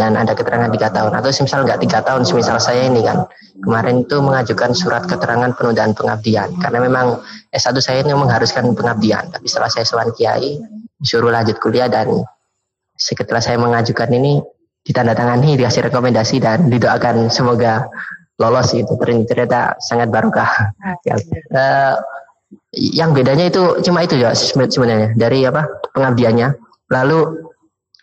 dan 0.00 0.16
ada 0.16 0.32
keterangan 0.32 0.72
tiga 0.72 0.88
tahun. 0.88 1.12
Atau 1.12 1.28
misal 1.28 1.68
nggak 1.68 1.84
tiga 1.84 2.00
tahun 2.00 2.24
semisal 2.24 2.56
saya 2.56 2.88
ini 2.88 3.04
kan. 3.04 3.28
Kemarin 3.60 4.08
itu 4.08 4.16
mengajukan 4.24 4.72
surat 4.72 5.04
keterangan 5.04 5.52
penundaan 5.52 5.92
pengabdian. 5.92 6.56
Karena 6.56 6.80
memang 6.80 7.20
S1 7.52 7.76
saya 7.84 8.00
ini 8.00 8.16
mengharuskan 8.16 8.72
pengabdian. 8.72 9.28
Tapi 9.28 9.44
setelah 9.44 9.68
saya 9.68 9.84
sowan 9.84 10.08
kiai 10.16 10.56
disuruh 10.96 11.28
lanjut 11.28 11.60
kuliah 11.60 11.92
dan 11.92 12.08
setelah 12.96 13.44
saya 13.44 13.60
mengajukan 13.60 14.08
ini 14.16 14.40
ditandatangani 14.80 15.60
dikasih 15.60 15.92
rekomendasi 15.92 16.40
dan 16.40 16.72
didoakan 16.72 17.28
semoga 17.28 17.84
lolos 18.40 18.72
itu 18.72 18.96
ternyata 18.96 19.76
sangat 19.84 20.08
barokah. 20.08 20.72
Ya. 21.04 21.20
uh, 21.52 22.00
yang 22.72 23.12
bedanya 23.12 23.52
itu 23.52 23.84
cuma 23.84 24.00
itu 24.08 24.16
ya 24.16 24.32
sebenarnya. 24.32 25.12
Dari 25.12 25.44
apa 25.44 25.68
pengabdiannya. 25.92 26.48
Lalu 26.90 27.20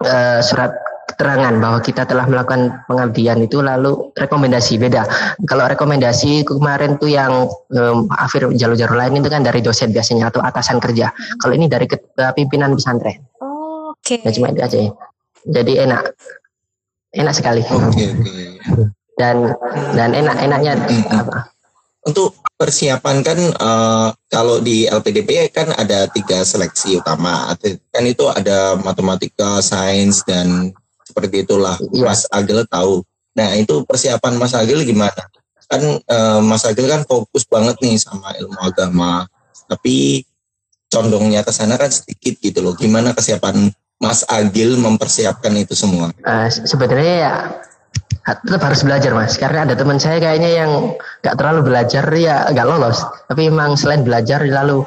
uh, 0.06 0.39
surat 0.46 0.72
keterangan 1.17 1.50
bahwa 1.57 1.81
kita 1.81 2.05
telah 2.05 2.29
melakukan 2.29 2.86
pengabdian 2.86 3.41
itu 3.41 3.65
lalu 3.65 4.13
rekomendasi 4.13 4.77
beda. 4.77 5.01
Kalau 5.50 5.65
rekomendasi 5.65 6.45
kemarin 6.45 7.01
tuh 7.01 7.09
yang 7.09 7.50
um, 7.74 8.05
akhir 8.13 8.53
jalur-jalur 8.53 8.93
lain 8.93 9.17
itu 9.17 9.25
kan 9.25 9.41
dari 9.41 9.65
dosen 9.65 9.89
biasanya 9.89 10.29
atau 10.29 10.45
atasan 10.45 10.77
kerja. 10.77 11.09
Kalau 11.41 11.57
ini 11.57 11.65
dari 11.65 11.89
ketua 11.89 12.38
pimpinan 12.38 12.77
pesantren. 12.77 13.17
Oh, 13.41 13.97
Oke. 13.97 14.21
Okay. 14.21 14.29
Ya, 14.29 14.31
cuma 14.38 14.53
itu 14.53 14.62
aja 14.62 14.77
ya. 14.77 14.91
Jadi 15.50 15.74
enak, 15.81 16.13
enak 17.17 17.33
sekali. 17.33 17.65
Okay, 17.65 18.13
okay. 18.13 18.45
Dan 19.17 19.57
dan 19.97 20.13
enak 20.13 20.38
enaknya 20.38 20.77
apa? 21.09 21.50
untuk 22.07 22.39
persiapan 22.55 23.19
kan 23.19 23.39
uh, 23.59 24.09
kalau 24.31 24.63
di 24.63 24.88
LPDP 24.88 25.51
kan 25.51 25.75
ada 25.75 26.07
tiga 26.07 26.41
seleksi 26.47 26.97
utama 26.97 27.51
kan 27.91 28.03
itu 28.07 28.25
ada 28.31 28.79
matematika, 28.79 29.59
sains 29.59 30.24
dan 30.24 30.71
seperti 31.17 31.50
itulah 31.50 31.74
ya. 31.81 32.05
Mas 32.05 32.29
Agil 32.29 32.62
tahu. 32.69 33.01
Nah 33.33 33.57
itu 33.57 33.81
persiapan 33.89 34.38
Mas 34.38 34.53
Agil 34.53 34.86
gimana? 34.86 35.25
Kan 35.65 35.81
uh, 35.97 36.39
Mas 36.45 36.62
Agil 36.62 36.86
kan 36.86 37.01
fokus 37.09 37.41
banget 37.50 37.74
nih 37.81 37.97
sama 37.97 38.38
ilmu 38.38 38.53
agama, 38.62 39.25
tapi 39.65 40.21
condongnya 40.93 41.41
ke 41.41 41.50
sana 41.50 41.74
kan 41.81 41.89
sedikit 41.89 42.38
gitu 42.38 42.62
loh. 42.62 42.77
Gimana 42.77 43.17
kesiapan 43.17 43.74
Mas 43.97 44.21
Agil 44.29 44.77
mempersiapkan 44.77 45.57
itu 45.57 45.74
semua? 45.74 46.13
Uh, 46.21 46.45
sebenarnya 46.53 47.15
ya 47.17 47.36
tetap 48.27 48.59
harus 48.59 48.83
belajar 48.83 49.15
mas 49.15 49.39
karena 49.39 49.63
ada 49.63 49.71
teman 49.71 50.03
saya 50.03 50.19
kayaknya 50.19 50.51
yang 50.51 50.71
nggak 51.24 51.36
terlalu 51.39 51.71
belajar 51.71 52.03
ya 52.12 52.43
nggak 52.51 52.67
lolos 52.67 53.00
tapi 53.31 53.47
memang 53.47 53.79
selain 53.79 54.03
belajar 54.03 54.43
lalu 54.43 54.83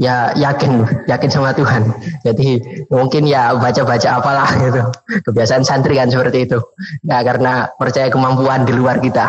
ya 0.00 0.32
yakin 0.32 0.88
yakin 1.04 1.30
sama 1.30 1.52
Tuhan 1.52 1.84
jadi 2.24 2.62
mungkin 2.88 3.28
ya 3.28 3.52
baca-baca 3.56 4.08
apalah 4.18 4.48
gitu 4.56 4.82
kebiasaan 5.28 5.64
santri 5.68 6.00
kan 6.00 6.08
seperti 6.08 6.48
itu 6.48 6.58
ya 7.04 7.20
karena 7.20 7.68
percaya 7.76 8.08
kemampuan 8.08 8.64
di 8.64 8.72
luar 8.72 8.98
kita 9.04 9.28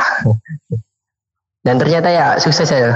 dan 1.68 1.76
ternyata 1.76 2.08
ya 2.08 2.28
sukses 2.40 2.72
ya 2.72 2.96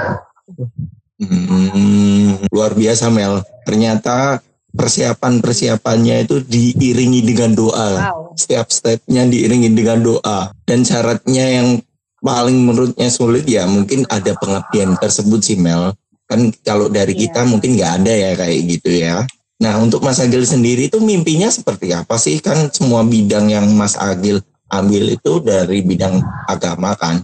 hmm, 1.20 2.48
luar 2.56 2.72
biasa 2.72 3.12
Mel 3.12 3.44
ternyata 3.68 4.40
persiapan-persiapannya 4.78 6.30
itu 6.30 6.46
diiringi 6.46 7.26
dengan 7.26 7.58
doa. 7.58 8.14
Wow. 8.14 8.38
Setiap 8.38 8.70
stepnya 8.70 9.26
diiringi 9.26 9.74
dengan 9.74 10.06
doa. 10.06 10.54
Dan 10.70 10.86
syaratnya 10.86 11.46
yang 11.50 11.82
paling 12.22 12.62
menurutnya 12.62 13.10
sulit 13.10 13.50
ya 13.50 13.66
mungkin 13.66 14.06
ada 14.14 14.38
pengabdian 14.38 14.94
tersebut 15.02 15.42
sih 15.42 15.58
Mel. 15.58 15.98
Kan 16.28 16.52
kalau 16.62 16.92
dari 16.92 17.16
yeah. 17.16 17.22
kita 17.28 17.42
mungkin 17.48 17.80
nggak 17.80 17.92
ada 18.04 18.14
ya 18.14 18.32
kayak 18.36 18.60
gitu 18.68 18.92
ya. 18.92 19.24
Nah 19.58 19.80
untuk 19.82 20.06
Mas 20.06 20.22
Agil 20.22 20.46
sendiri 20.46 20.92
itu 20.92 21.02
mimpinya 21.02 21.50
seperti 21.50 21.96
apa 21.96 22.20
sih? 22.20 22.38
Kan 22.44 22.70
semua 22.70 23.02
bidang 23.02 23.50
yang 23.50 23.66
Mas 23.74 23.98
Agil 23.98 24.44
ambil 24.68 25.16
itu 25.16 25.40
dari 25.42 25.82
bidang 25.82 26.20
agama 26.46 26.94
kan. 27.00 27.24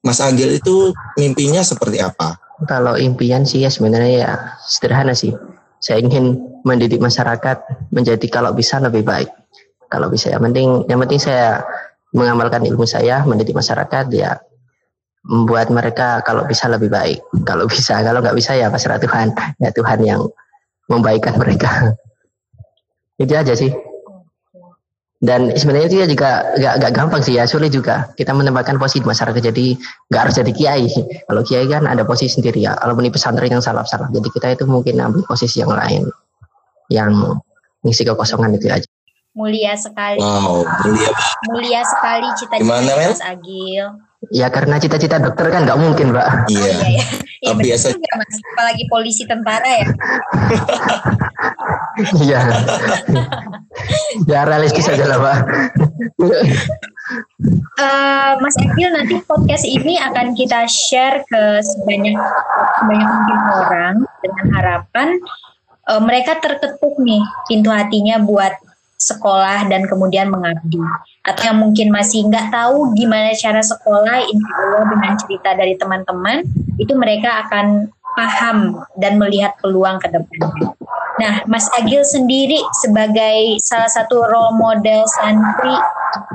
Mas 0.00 0.22
Agil 0.22 0.56
itu 0.56 0.94
mimpinya 1.18 1.60
seperti 1.60 1.98
apa? 1.98 2.38
Kalau 2.64 2.96
impian 2.96 3.44
sih 3.44 3.66
ya 3.66 3.70
sebenarnya 3.70 4.14
ya 4.16 4.32
sederhana 4.64 5.12
sih 5.12 5.34
saya 5.82 6.00
ingin 6.00 6.40
mendidik 6.64 7.02
masyarakat 7.02 7.90
menjadi 7.92 8.26
kalau 8.32 8.56
bisa 8.56 8.80
lebih 8.80 9.04
baik. 9.04 9.28
Kalau 9.92 10.08
bisa 10.08 10.32
yang 10.32 10.42
penting 10.42 10.88
yang 10.88 10.98
penting 11.04 11.20
saya 11.20 11.62
mengamalkan 12.16 12.64
ilmu 12.64 12.88
saya 12.88 13.22
mendidik 13.28 13.52
masyarakat 13.52 14.08
ya 14.14 14.40
membuat 15.26 15.74
mereka 15.74 16.22
kalau 16.22 16.46
bisa 16.46 16.70
lebih 16.70 16.86
baik. 16.88 17.18
Kalau 17.42 17.66
bisa, 17.66 17.98
kalau 18.00 18.22
nggak 18.22 18.38
bisa 18.38 18.54
ya 18.54 18.70
pasrah 18.70 19.02
Tuhan. 19.02 19.34
Ya 19.58 19.74
Tuhan 19.74 19.98
yang 20.06 20.22
membaikkan 20.86 21.34
mereka. 21.36 21.92
Itu 23.22 23.34
aja 23.34 23.52
sih. 23.58 23.74
Dan 25.16 25.48
sebenarnya 25.56 25.88
itu 25.88 25.96
ya 26.04 26.06
juga 26.06 26.30
gak, 26.60 26.74
gak 26.76 26.92
gampang 26.92 27.24
sih 27.24 27.40
ya, 27.40 27.48
sulit 27.48 27.72
juga. 27.72 28.12
Kita 28.20 28.36
menempatkan 28.36 28.76
posisi 28.76 29.00
di 29.00 29.08
masyarakat, 29.08 29.40
jadi 29.48 29.66
gak 30.12 30.20
harus 30.28 30.34
jadi 30.36 30.52
kiai. 30.52 30.86
Kalau 31.26 31.40
kiai 31.40 31.64
kan 31.72 31.88
ada 31.88 32.04
posisi 32.04 32.36
sendiri 32.36 32.60
ya, 32.60 32.76
kalau 32.76 32.92
ini 33.00 33.08
pesantren 33.08 33.48
yang 33.48 33.64
salah-salah. 33.64 34.12
Jadi 34.12 34.28
kita 34.28 34.52
itu 34.52 34.68
mungkin 34.68 35.00
ambil 35.00 35.24
posisi 35.24 35.64
yang 35.64 35.72
lain, 35.72 36.04
yang 36.92 37.40
ngisi 37.80 38.04
kekosongan 38.04 38.60
itu 38.60 38.68
aja. 38.68 38.84
Mulia 39.32 39.72
sekali. 39.76 40.20
Wow, 40.20 40.68
mulia. 40.84 41.12
Mulia 41.48 41.82
sekali 41.84 42.28
cita-cita 42.36 42.96
Mas 42.96 43.20
Agil. 43.24 43.84
Ya 44.34 44.50
karena 44.50 44.80
cita-cita 44.80 45.22
dokter 45.22 45.50
kan 45.50 45.66
nggak 45.66 45.78
mungkin, 45.78 46.10
Mbak. 46.14 46.28
Iya. 46.50 46.62
Oh, 46.62 46.70
iya, 46.70 46.86
iya. 46.98 47.06
Ya, 47.46 47.52
biasa. 47.52 47.94
Juga, 47.94 48.12
mas. 48.16 48.34
Apalagi 48.56 48.84
polisi 48.90 49.22
tentara 49.28 49.68
ya. 49.68 49.86
Iya. 51.96 52.40
ya 54.30 54.40
realistis 54.44 54.88
aja 54.88 55.04
lah, 55.08 55.16
Pak. 55.16 55.38
uh, 57.80 58.32
Mas 58.40 58.56
Agil 58.60 58.90
nanti 58.92 59.16
podcast 59.24 59.64
ini 59.64 59.96
akan 60.00 60.36
kita 60.36 60.68
share 60.68 61.24
ke 61.24 61.42
sebanyak 61.64 62.16
sebanyak 62.82 63.08
mungkin 63.08 63.38
orang 63.48 63.94
dengan 64.20 64.46
harapan 64.52 65.08
uh, 65.88 66.02
mereka 66.02 66.36
terketuk 66.42 66.98
nih 67.00 67.22
pintu 67.48 67.70
hatinya 67.72 68.20
buat 68.20 68.52
sekolah 68.96 69.68
dan 69.68 69.84
kemudian 69.84 70.32
mengabdi 70.32 70.80
atau 71.20 71.42
yang 71.44 71.58
mungkin 71.60 71.92
masih 71.92 72.24
nggak 72.26 72.48
tahu 72.48 72.96
gimana 72.96 73.36
cara 73.36 73.60
sekolah 73.60 74.24
insya 74.24 74.52
Allah 74.64 74.82
dengan 74.88 75.12
cerita 75.20 75.50
dari 75.52 75.74
teman-teman 75.76 76.42
itu 76.80 76.92
mereka 76.96 77.44
akan 77.44 77.92
paham 78.16 78.80
dan 78.96 79.20
melihat 79.20 79.52
peluang 79.60 80.00
ke 80.00 80.08
depannya. 80.08 80.72
Nah, 81.16 81.44
Mas 81.48 81.68
Agil 81.76 82.04
sendiri 82.04 82.60
sebagai 82.84 83.60
salah 83.64 83.88
satu 83.88 84.20
role 84.20 84.56
model 84.56 85.04
santri 85.20 85.76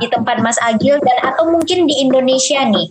di 0.01 0.09
tempat 0.09 0.41
Mas 0.41 0.57
Agil 0.61 0.97
dan 1.01 1.17
atau 1.33 1.53
mungkin 1.53 1.85
di 1.85 2.01
Indonesia 2.01 2.65
nih, 2.65 2.89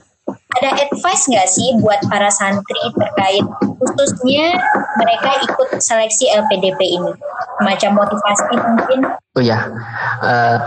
ada 0.58 0.70
advice 0.86 1.26
nggak 1.26 1.48
sih 1.50 1.78
buat 1.82 1.98
para 2.06 2.30
santri 2.30 2.82
terkait 2.94 3.42
khususnya 3.78 4.58
mereka 4.98 5.30
ikut 5.46 5.68
seleksi 5.78 6.26
LPDP 6.34 6.80
ini? 6.98 7.12
Macam 7.62 7.94
motivasi 7.94 8.54
mungkin? 8.56 8.98
Oh 9.36 9.42
ya, 9.44 9.68
uh, 10.24 10.58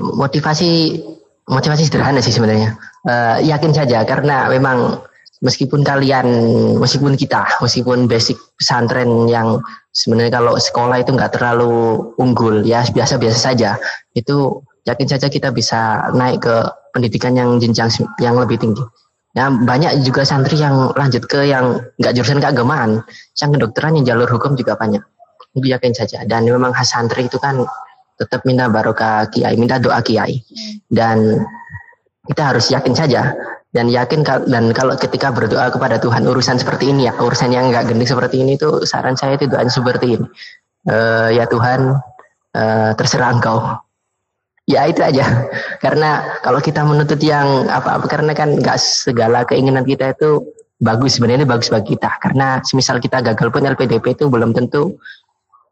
motivasi 0.00 1.02
motivasi 1.50 1.86
sederhana 1.86 2.22
sih 2.24 2.34
sebenarnya. 2.34 2.74
Uh, 3.06 3.38
yakin 3.42 3.74
saja 3.74 4.02
karena 4.06 4.50
memang 4.50 5.02
meskipun 5.44 5.82
kalian, 5.82 6.26
meskipun 6.78 7.16
kita, 7.16 7.46
meskipun 7.60 8.06
basic 8.06 8.36
pesantren 8.60 9.26
yang 9.26 9.60
sebenarnya 9.90 10.38
kalau 10.40 10.54
sekolah 10.56 11.00
itu 11.00 11.10
nggak 11.16 11.32
terlalu 11.34 12.12
unggul 12.20 12.62
ya 12.62 12.84
biasa-biasa 12.84 13.38
saja, 13.52 13.80
itu 14.12 14.62
yakin 14.84 15.08
saja 15.08 15.26
kita 15.28 15.52
bisa 15.52 16.12
naik 16.12 16.44
ke 16.44 16.56
pendidikan 16.92 17.36
yang 17.36 17.56
jenjang 17.58 17.88
yang 18.20 18.36
lebih 18.36 18.60
tinggi. 18.60 18.82
Ya, 19.30 19.46
banyak 19.46 20.02
juga 20.02 20.26
santri 20.26 20.58
yang 20.58 20.90
lanjut 20.98 21.22
ke 21.30 21.46
yang 21.46 21.78
nggak 22.02 22.18
jurusan 22.18 22.42
keagamaan, 22.42 23.06
yang 23.38 23.50
kedokteran 23.54 23.94
yang 24.02 24.04
jalur 24.14 24.26
hukum 24.26 24.58
juga 24.58 24.74
banyak. 24.74 25.02
Itu 25.54 25.66
yakin 25.70 25.94
saja. 25.94 26.26
Dan 26.26 26.50
memang 26.50 26.74
khas 26.74 26.90
santri 26.90 27.30
itu 27.30 27.38
kan 27.38 27.62
tetap 28.18 28.42
minta 28.42 28.66
barokah 28.66 29.30
kiai, 29.30 29.54
minta 29.54 29.78
doa 29.78 30.02
kiai. 30.02 30.42
Dan 30.90 31.46
kita 32.26 32.42
harus 32.42 32.74
yakin 32.74 32.94
saja 32.94 33.34
dan 33.70 33.86
yakin 33.86 34.26
dan 34.26 34.74
kalau 34.74 34.98
ketika 34.98 35.30
berdoa 35.30 35.70
kepada 35.70 36.02
Tuhan 36.02 36.26
urusan 36.26 36.58
seperti 36.58 36.90
ini 36.90 37.06
ya 37.06 37.14
urusan 37.14 37.54
yang 37.54 37.70
nggak 37.70 37.86
gending 37.86 38.06
seperti 38.06 38.42
ini 38.42 38.58
itu 38.58 38.82
saran 38.82 39.14
saya 39.14 39.38
itu 39.38 39.46
doa 39.46 39.62
seperti 39.70 40.18
ini 40.18 40.26
uh, 40.90 41.30
ya 41.30 41.46
Tuhan 41.46 41.94
uh, 42.54 42.90
terserah 42.98 43.30
engkau 43.30 43.78
ya 44.70 44.86
itu 44.86 45.02
aja. 45.02 45.50
Karena 45.82 46.38
kalau 46.46 46.62
kita 46.62 46.86
menuntut 46.86 47.18
yang 47.18 47.66
apa-apa 47.66 48.06
karena 48.06 48.32
kan 48.32 48.54
nggak 48.54 48.78
segala 48.78 49.42
keinginan 49.42 49.82
kita 49.82 50.14
itu 50.14 50.46
bagus. 50.78 51.18
Sebenarnya 51.18 51.44
bagus 51.44 51.68
bagi 51.68 51.98
kita. 51.98 52.22
Karena 52.22 52.62
semisal 52.62 53.02
kita 53.02 53.18
gagal 53.20 53.50
pun 53.50 53.66
LPDP 53.66 54.14
itu 54.14 54.30
belum 54.30 54.54
tentu 54.54 54.94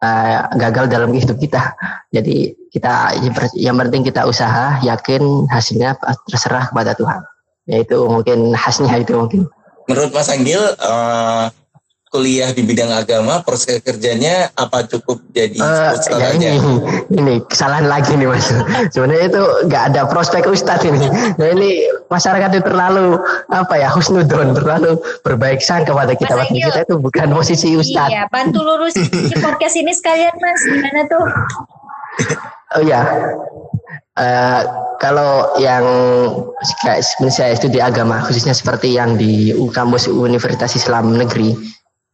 uh, 0.03 0.39
gagal 0.59 0.91
dalam 0.91 1.15
hidup 1.15 1.39
kita. 1.39 1.79
Jadi 2.11 2.55
kita 2.75 3.15
yang 3.55 3.79
penting 3.79 4.03
kita 4.03 4.27
usaha 4.27 4.83
yakin 4.83 5.47
hasilnya 5.47 5.95
terserah 6.27 6.75
kepada 6.75 6.99
Tuhan. 6.99 7.23
Ya 7.69 7.85
itu 7.85 7.97
mungkin 8.09 8.57
khasnya 8.59 8.99
itu 8.99 9.15
mungkin. 9.15 9.47
Menurut 9.89 10.13
Mas 10.13 10.29
Anggil 10.29 10.61
uh, 10.85 11.49
kuliah 12.09 12.51
di 12.57 12.64
bidang 12.64 12.88
agama 12.88 13.44
proses 13.44 13.85
kerjanya 13.85 14.49
apa 14.57 14.85
cukup 14.88 15.21
jadi 15.33 15.61
uh, 15.61 15.92
ya 16.16 16.29
ini 16.35 16.49
ini 17.12 17.35
kesalahan 17.44 17.85
lagi 17.85 18.16
nih 18.16 18.29
mas. 18.29 18.49
Sebenarnya 18.94 19.29
itu 19.29 19.42
nggak 19.68 19.83
ada 19.92 20.03
prospek 20.09 20.49
ustadz 20.49 20.88
ini. 20.88 21.09
Nah 21.37 21.49
ini 21.53 21.85
masyarakat 22.09 22.49
itu 22.57 22.64
terlalu 22.64 23.21
apa 23.53 23.75
ya 23.77 23.92
husnudon 23.92 24.57
terlalu 24.57 24.97
berbaik 25.21 25.61
sangka 25.61 25.92
kepada 25.92 26.12
kita. 26.16 26.33
Mas 26.33 26.49
kita 26.49 26.81
itu 26.88 26.97
bukan 26.97 27.29
posisi 27.33 27.77
ustadz. 27.77 28.12
iya 28.12 28.25
bantu 28.33 28.64
lurus 28.64 28.97
podcast 29.44 29.77
ini 29.77 29.92
sekalian 29.92 30.33
mas. 30.40 30.61
Gimana 30.64 31.01
tuh? 31.07 31.25
Oh 32.77 32.83
ya 32.85 33.03
Uh, 34.18 34.66
kalau 34.99 35.55
yang 35.62 35.87
saya 37.31 37.55
studi 37.55 37.79
agama 37.79 38.18
khususnya 38.18 38.51
seperti 38.51 38.99
yang 38.99 39.14
di 39.14 39.55
kampus 39.71 40.11
Universitas 40.11 40.75
Islam 40.75 41.14
Negeri 41.14 41.55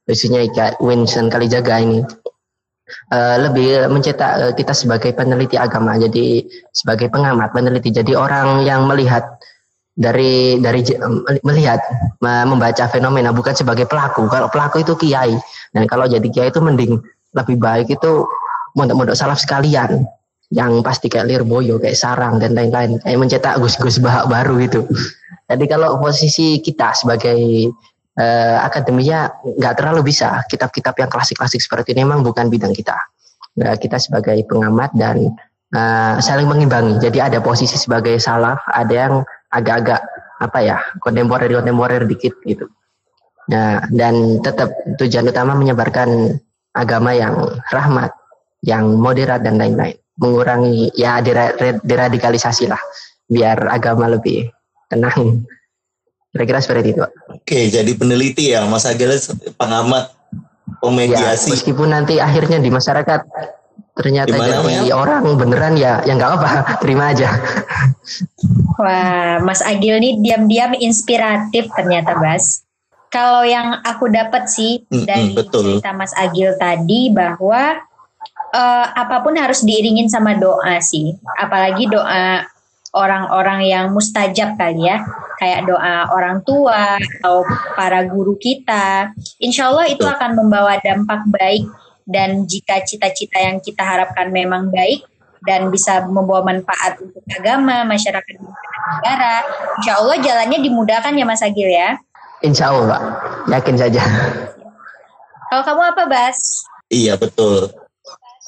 khususnya 0.05 0.45
Winston 0.81 1.29
Kalijaga 1.33 1.81
ini. 1.81 2.01
Uh, 3.09 3.49
lebih 3.49 3.89
mencetak 3.89 4.33
uh, 4.37 4.53
kita 4.53 4.77
sebagai 4.77 5.17
peneliti 5.17 5.57
agama 5.57 5.97
jadi 5.97 6.45
sebagai 6.69 7.09
pengamat 7.09 7.57
peneliti 7.57 7.89
jadi 7.89 8.13
orang 8.13 8.61
yang 8.61 8.85
melihat 8.85 9.41
dari 9.97 10.61
dari 10.61 10.85
melihat 11.41 11.81
membaca 12.21 12.85
fenomena 12.93 13.33
bukan 13.33 13.57
sebagai 13.57 13.89
pelaku. 13.89 14.29
Kalau 14.29 14.53
pelaku 14.53 14.85
itu 14.85 14.93
kiai. 15.01 15.33
Dan 15.73 15.89
kalau 15.89 16.05
jadi 16.05 16.27
kiai 16.29 16.51
itu 16.53 16.61
mending 16.61 16.99
lebih 17.33 17.57
baik 17.57 17.89
itu 17.89 18.27
mondok-mondok 18.75 19.17
salaf 19.17 19.39
sekalian 19.39 20.05
yang 20.51 20.83
pasti 20.85 21.07
kayak 21.09 21.31
Lirboyo 21.31 21.79
kayak 21.79 21.95
Sarang 21.97 22.43
dan 22.43 22.59
lain-lain. 22.59 22.99
Kayak 23.01 23.19
mencetak 23.23 23.55
gus-gus 23.63 24.03
baru 24.03 24.57
itu 24.61 24.83
jadi 25.45 25.65
kalau 25.69 26.01
posisi 26.01 26.61
kita 26.65 26.97
sebagai 26.97 27.69
uh, 28.19 28.59
akademinya 28.65 29.31
nggak 29.43 29.75
terlalu 29.79 30.11
bisa. 30.11 30.43
Kitab-kitab 30.51 30.95
yang 30.99 31.11
klasik-klasik 31.11 31.63
seperti 31.63 31.95
ini 31.95 32.07
memang 32.07 32.23
bukan 32.23 32.51
bidang 32.51 32.75
kita. 32.75 32.97
Nah, 33.55 33.79
kita 33.79 34.03
sebagai 34.03 34.35
pengamat 34.51 34.91
dan 34.99 35.31
uh, 35.75 36.19
saling 36.23 36.47
mengimbangi. 36.47 36.99
Jadi 37.03 37.19
ada 37.23 37.39
posisi 37.43 37.75
sebagai 37.79 38.19
salaf 38.19 38.63
ada 38.71 38.95
yang 38.95 39.15
agak-agak 39.55 40.03
apa 40.43 40.59
ya 40.61 40.79
kontemporer 40.99 41.51
kontemporer 41.51 42.03
dikit 42.07 42.35
gitu. 42.43 42.67
Nah 43.51 43.85
dan 43.93 44.41
tetap 44.41 44.73
tujuan 44.99 45.31
utama 45.31 45.55
menyebarkan 45.55 46.41
agama 46.75 47.15
yang 47.15 47.39
rahmat 47.71 48.11
yang 48.65 48.99
moderat 48.99 49.45
dan 49.45 49.61
lain-lain. 49.61 49.95
Mengurangi 50.15 50.95
ya 50.95 51.19
deradikalisasi 51.83 52.71
lah 52.71 52.79
biar 53.27 53.67
agama 53.67 54.07
lebih 54.07 54.47
tenang 54.87 55.43
kira-kira 56.35 56.59
seperti 56.59 56.99
itu 56.99 57.01
oke 57.07 57.59
jadi 57.71 57.93
peneliti 57.95 58.51
ya 58.51 58.67
Mas 58.67 58.85
Agil 58.85 59.15
pengamat 59.55 60.11
pemediasi 60.83 61.49
ya, 61.49 61.53
meskipun 61.55 61.89
nanti 61.95 62.19
akhirnya 62.19 62.59
di 62.59 62.69
masyarakat 62.69 63.21
ternyata 63.95 64.35
Gimana, 64.35 64.67
jadi 64.67 64.91
ya? 64.91 64.95
orang 64.99 65.23
beneran 65.39 65.75
ya 65.79 66.03
yang 66.03 66.19
nggak 66.19 66.33
apa 66.35 66.51
terima 66.83 67.15
aja 67.15 67.31
wah 68.77 69.39
Mas 69.47 69.63
Agil 69.63 70.03
nih 70.03 70.19
diam-diam 70.19 70.75
inspiratif 70.75 71.71
ternyata 71.79 72.19
Bas 72.19 72.67
kalau 73.15 73.47
yang 73.47 73.79
aku 73.87 74.11
dapat 74.11 74.51
sih 74.51 74.83
mm, 74.91 75.07
dari 75.07 75.31
betul. 75.39 75.79
cerita 75.79 75.95
Mas 75.95 76.11
Agil 76.19 76.51
tadi 76.59 77.15
bahwa 77.15 77.79
uh, 78.55 78.87
apa 78.91 79.23
pun 79.23 79.39
harus 79.39 79.63
diiringin 79.63 80.11
sama 80.11 80.35
doa 80.35 80.79
sih. 80.79 81.15
Apalagi 81.39 81.87
doa 81.87 82.43
orang-orang 82.95 83.71
yang 83.71 83.85
mustajab 83.95 84.59
kali 84.59 84.91
ya, 84.91 85.03
kayak 85.45 85.69
doa 85.69 86.09
orang 86.09 86.41
tua 86.41 86.97
atau 86.97 87.45
para 87.77 88.01
guru 88.09 88.33
kita. 88.41 89.13
Insya 89.37 89.69
Allah 89.69 89.93
itu 89.93 90.01
akan 90.01 90.41
membawa 90.41 90.81
dampak 90.81 91.29
baik 91.29 91.69
dan 92.09 92.49
jika 92.49 92.81
cita-cita 92.81 93.45
yang 93.45 93.61
kita 93.61 93.85
harapkan 93.85 94.33
memang 94.33 94.73
baik 94.73 95.05
dan 95.45 95.69
bisa 95.69 96.01
membawa 96.09 96.41
manfaat 96.41 96.97
untuk 97.05 97.21
agama, 97.29 97.85
masyarakat, 97.85 98.25
dan 98.25 98.49
negara, 98.49 99.45
insya 99.77 100.01
Allah 100.01 100.17
jalannya 100.17 100.59
dimudahkan 100.65 101.13
ya 101.13 101.25
Mas 101.29 101.45
Agil 101.45 101.69
ya. 101.69 102.01
Insya 102.41 102.73
Allah, 102.73 102.89
Pak. 102.89 103.03
Yakin 103.53 103.77
saja. 103.77 104.01
Kalau 105.53 105.63
kamu 105.69 105.83
apa, 105.93 106.03
Bas? 106.09 106.65
Iya, 106.89 107.21
betul. 107.21 107.69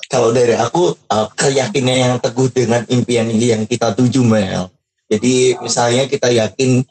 Kalau 0.09 0.33
dari 0.33 0.57
aku, 0.57 0.97
uh, 1.13 1.29
keyakinan 1.37 1.97
yang 1.97 2.15
teguh 2.17 2.49
dengan 2.49 2.81
impian 2.89 3.29
ini 3.29 3.53
yang 3.53 3.63
kita 3.69 3.93
tuju, 3.93 4.25
Mel. 4.25 4.73
Jadi 5.07 5.55
misalnya 5.63 6.11
kita 6.11 6.29
yakin 6.31 6.83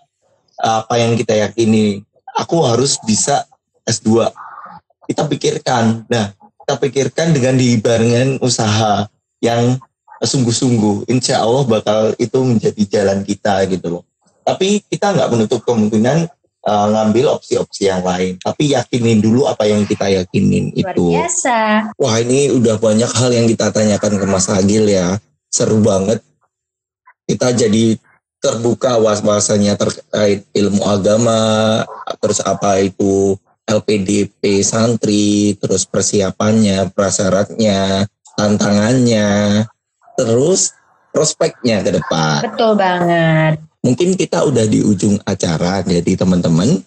apa 0.59 0.95
yang 0.95 1.19
kita 1.19 1.35
yakini, 1.35 1.99
aku 2.35 2.63
harus 2.63 2.95
bisa 3.03 3.43
S2. 3.83 4.31
Kita 5.05 5.27
pikirkan. 5.27 6.07
Nah, 6.07 6.31
kita 6.65 6.73
pikirkan 6.79 7.35
dengan 7.35 7.59
dibarengkan 7.59 8.39
usaha 8.41 9.05
yang 9.43 9.77
sungguh-sungguh. 10.23 11.11
Insya 11.11 11.43
Allah 11.43 11.63
bakal 11.67 12.15
itu 12.17 12.39
menjadi 12.41 12.83
jalan 12.87 13.21
kita 13.21 13.67
gitu 13.69 13.99
loh. 13.99 14.03
Tapi 14.45 14.81
kita 14.87 15.13
nggak 15.13 15.29
menutup 15.33 15.61
kemungkinan 15.65 16.29
uh, 16.65 16.87
ngambil 16.89 17.37
opsi-opsi 17.37 17.89
yang 17.89 18.01
lain. 18.01 18.41
Tapi 18.41 18.73
yakinin 18.73 19.21
dulu 19.21 19.45
apa 19.45 19.69
yang 19.69 19.85
kita 19.85 20.09
yakinin 20.09 20.73
Luar 20.73 20.93
itu. 20.95 21.03
biasa. 21.13 21.57
Wah 21.97 22.15
ini 22.21 22.53
udah 22.53 22.75
banyak 22.81 23.11
hal 23.13 23.29
yang 23.33 23.45
kita 23.45 23.69
tanyakan 23.69 24.17
ke 24.17 24.25
Mas 24.25 24.47
Agil 24.49 24.89
ya. 24.89 25.17
Seru 25.49 25.81
banget. 25.81 26.21
Kita 27.25 27.53
jadi 27.53 27.97
terbuka 28.39 29.01
was-wasanya 29.01 29.75
terkait 29.75 30.45
ilmu 30.53 30.85
agama, 30.85 31.81
terus 32.21 32.39
apa 32.45 32.81
itu 32.81 33.35
LPDP 33.65 34.61
santri, 34.61 35.57
terus 35.57 35.89
persiapannya, 35.89 36.93
prasyaratnya, 36.93 38.05
tantangannya, 38.37 39.65
terus 40.13 40.75
prospeknya 41.09 41.81
ke 41.81 41.95
depan. 41.95 42.45
Betul 42.45 42.77
banget. 42.77 43.57
Mungkin 43.81 44.17
kita 44.17 44.45
udah 44.45 44.65
di 44.65 44.81
ujung 44.81 45.17
acara 45.25 45.81
jadi 45.85 46.17
teman-teman 46.17 46.81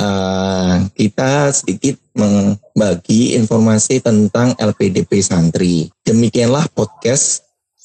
uh, 0.00 0.74
kita 0.96 1.52
sedikit 1.52 1.98
membagi 2.16 3.36
informasi 3.36 4.00
tentang 4.00 4.56
LPDP 4.56 5.20
santri. 5.20 5.92
Demikianlah 6.02 6.66
podcast 6.72 7.44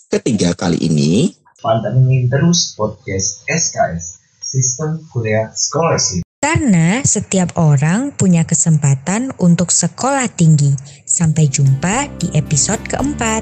ketiga 0.10 0.56
kali 0.56 0.80
ini 0.80 1.36
pantengin 1.66 2.30
terus 2.30 2.78
podcast 2.78 3.42
SKS 3.50 4.22
Sistem 4.38 5.02
Kuliah 5.10 5.50
Scholarship 5.58 6.22
karena 6.46 7.02
setiap 7.02 7.58
orang 7.58 8.14
punya 8.14 8.46
kesempatan 8.46 9.34
untuk 9.42 9.74
sekolah 9.74 10.30
tinggi. 10.30 10.78
Sampai 11.02 11.50
jumpa 11.50 12.06
di 12.22 12.30
episode 12.38 12.86
keempat. 12.86 13.42